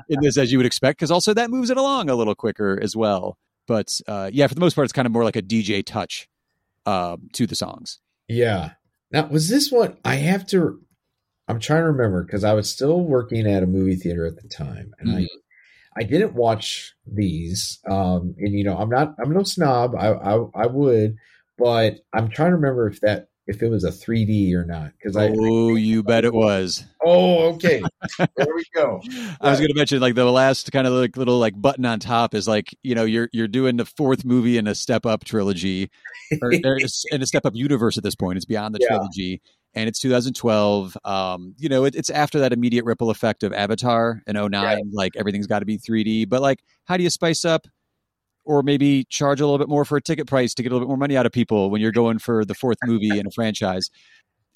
[0.09, 2.79] in this, as you would expect, because also that moves it along a little quicker
[2.83, 3.39] as well.
[3.67, 6.29] But uh, yeah, for the most part, it's kind of more like a DJ touch
[6.87, 8.01] um, to the songs.
[8.29, 8.73] Yeah.
[9.11, 9.97] Now, was this one?
[10.05, 10.81] I have to.
[11.47, 14.49] I'm trying to remember because I was still working at a movie theater at the
[14.49, 15.29] time, and I,
[15.97, 17.81] I didn't watch these.
[17.89, 19.15] Um, and you know, I'm not.
[19.23, 19.95] I'm no snob.
[19.95, 21.17] I, I, I would,
[21.59, 25.17] but I'm trying to remember if that if it was a 3D or not because
[25.17, 25.29] I.
[25.29, 26.85] Oh, you bet it was.
[27.05, 27.83] Oh, okay.
[28.19, 29.03] there we go.
[29.41, 32.01] I was going to mention like the last kind of like little like button on
[32.01, 35.25] top is like you know you're you're doing the fourth movie in a step up
[35.25, 35.91] trilogy,
[36.41, 38.37] or, in a step up universe at this point.
[38.37, 38.89] It's beyond the Yeah.
[38.89, 39.43] trilogy,
[39.75, 40.97] and it's 2012.
[41.05, 44.91] Um, you know, it, it's after that immediate ripple effect of Avatar in 09.
[44.93, 47.67] Like everything's got to be 3D, but like how do you spice up?
[48.47, 50.87] Or maybe charge a little bit more for a ticket price to get a little
[50.87, 53.31] bit more money out of people when you're going for the fourth movie in a
[53.31, 53.89] franchise.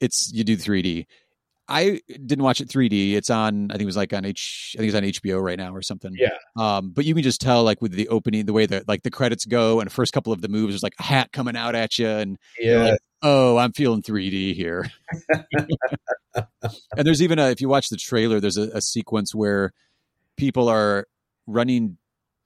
[0.00, 1.06] It's you do 3D.
[1.70, 3.12] I didn't watch it 3D.
[3.14, 3.70] It's on.
[3.70, 4.74] I think it was like on H.
[4.76, 6.14] I think it's on HBO right now or something.
[6.18, 6.30] Yeah.
[6.56, 9.10] Um, but you can just tell like with the opening, the way that like the
[9.10, 11.74] credits go, and the first couple of the moves, there's like a hat coming out
[11.74, 12.90] at you, and you're Yeah.
[12.92, 14.90] like, oh, I'm feeling 3D here.
[16.34, 19.72] and there's even a if you watch the trailer, there's a, a sequence where
[20.36, 21.06] people are
[21.46, 21.98] running.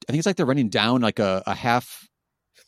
[0.09, 2.09] I think it's like they're running down like a, a half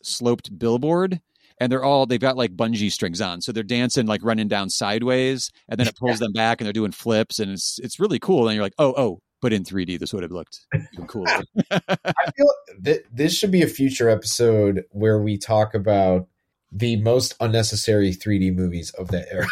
[0.03, 1.21] sloped billboard
[1.61, 3.41] and they're all they've got like bungee strings on.
[3.41, 6.73] So they're dancing like running down sideways and then it pulls them back and they're
[6.73, 8.49] doing flips and it's it's really cool.
[8.49, 10.61] And you're like oh oh but in 3d this would have looked
[11.07, 11.27] cool
[11.71, 12.51] I feel
[12.83, 16.29] th- this should be a future episode where we talk about
[16.75, 19.47] the most unnecessary 3D movies of that era.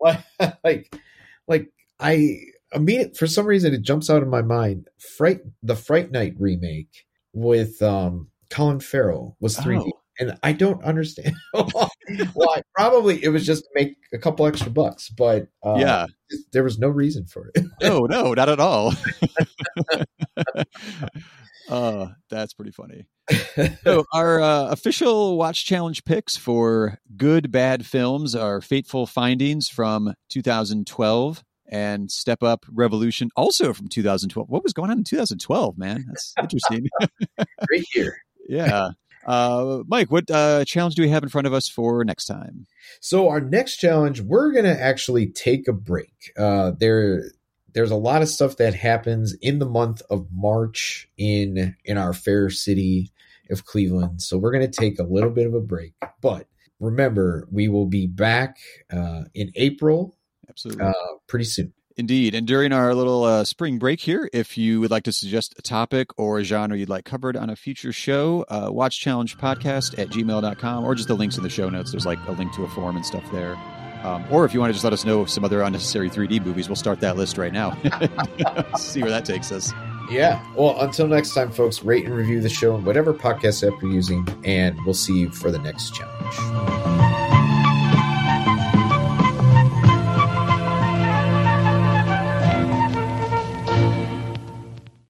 [0.64, 0.94] like,
[1.48, 2.40] like I
[2.74, 4.88] immediate for some reason it jumps out of my mind.
[5.16, 9.82] Fright, the Fright Night remake with um Colin Farrell was 3D.
[9.86, 9.92] Oh.
[10.18, 11.34] And I don't understand
[12.34, 12.60] why.
[12.76, 16.06] Probably it was just to make a couple extra bucks, but uh, Yeah.
[16.52, 17.64] there was no reason for it.
[17.82, 18.92] no, no, not at all.
[21.70, 23.06] uh, that's pretty funny.
[23.84, 30.12] So, our uh, official watch challenge picks for good bad films are Fateful Findings from
[30.30, 34.48] 2012 and Step Up Revolution, also from 2012.
[34.50, 36.04] What was going on in 2012, man?
[36.08, 36.88] That's interesting.
[37.66, 38.18] Great year.
[38.48, 38.90] yeah.
[39.24, 42.66] Uh, Mike, what uh, challenge do we have in front of us for next time?
[43.00, 46.32] So our next challenge, we're gonna actually take a break.
[46.38, 47.30] Uh, there,
[47.72, 52.12] there's a lot of stuff that happens in the month of March in in our
[52.12, 53.12] fair city
[53.50, 54.22] of Cleveland.
[54.22, 55.92] So we're gonna take a little bit of a break.
[56.20, 56.46] But
[56.80, 58.58] remember, we will be back
[58.90, 60.16] uh, in April,
[60.50, 60.84] Absolutely.
[60.84, 60.92] uh,
[61.26, 61.72] pretty soon.
[61.96, 62.34] Indeed.
[62.34, 65.62] And during our little uh, spring break here, if you would like to suggest a
[65.62, 69.98] topic or a genre you'd like covered on a future show, uh, watch challenge podcast
[69.98, 71.90] at gmail.com or just the links in the show notes.
[71.90, 73.56] There's like a link to a form and stuff there.
[74.02, 76.70] Um, or if you want to just let us know some other unnecessary 3D movies,
[76.70, 77.72] we'll start that list right now.
[78.78, 79.70] See where that takes us.
[80.10, 80.42] Yeah.
[80.54, 83.92] Well, until next time, folks, rate and review the show on whatever podcast app you're
[83.92, 87.29] using, and we'll see you for the next challenge.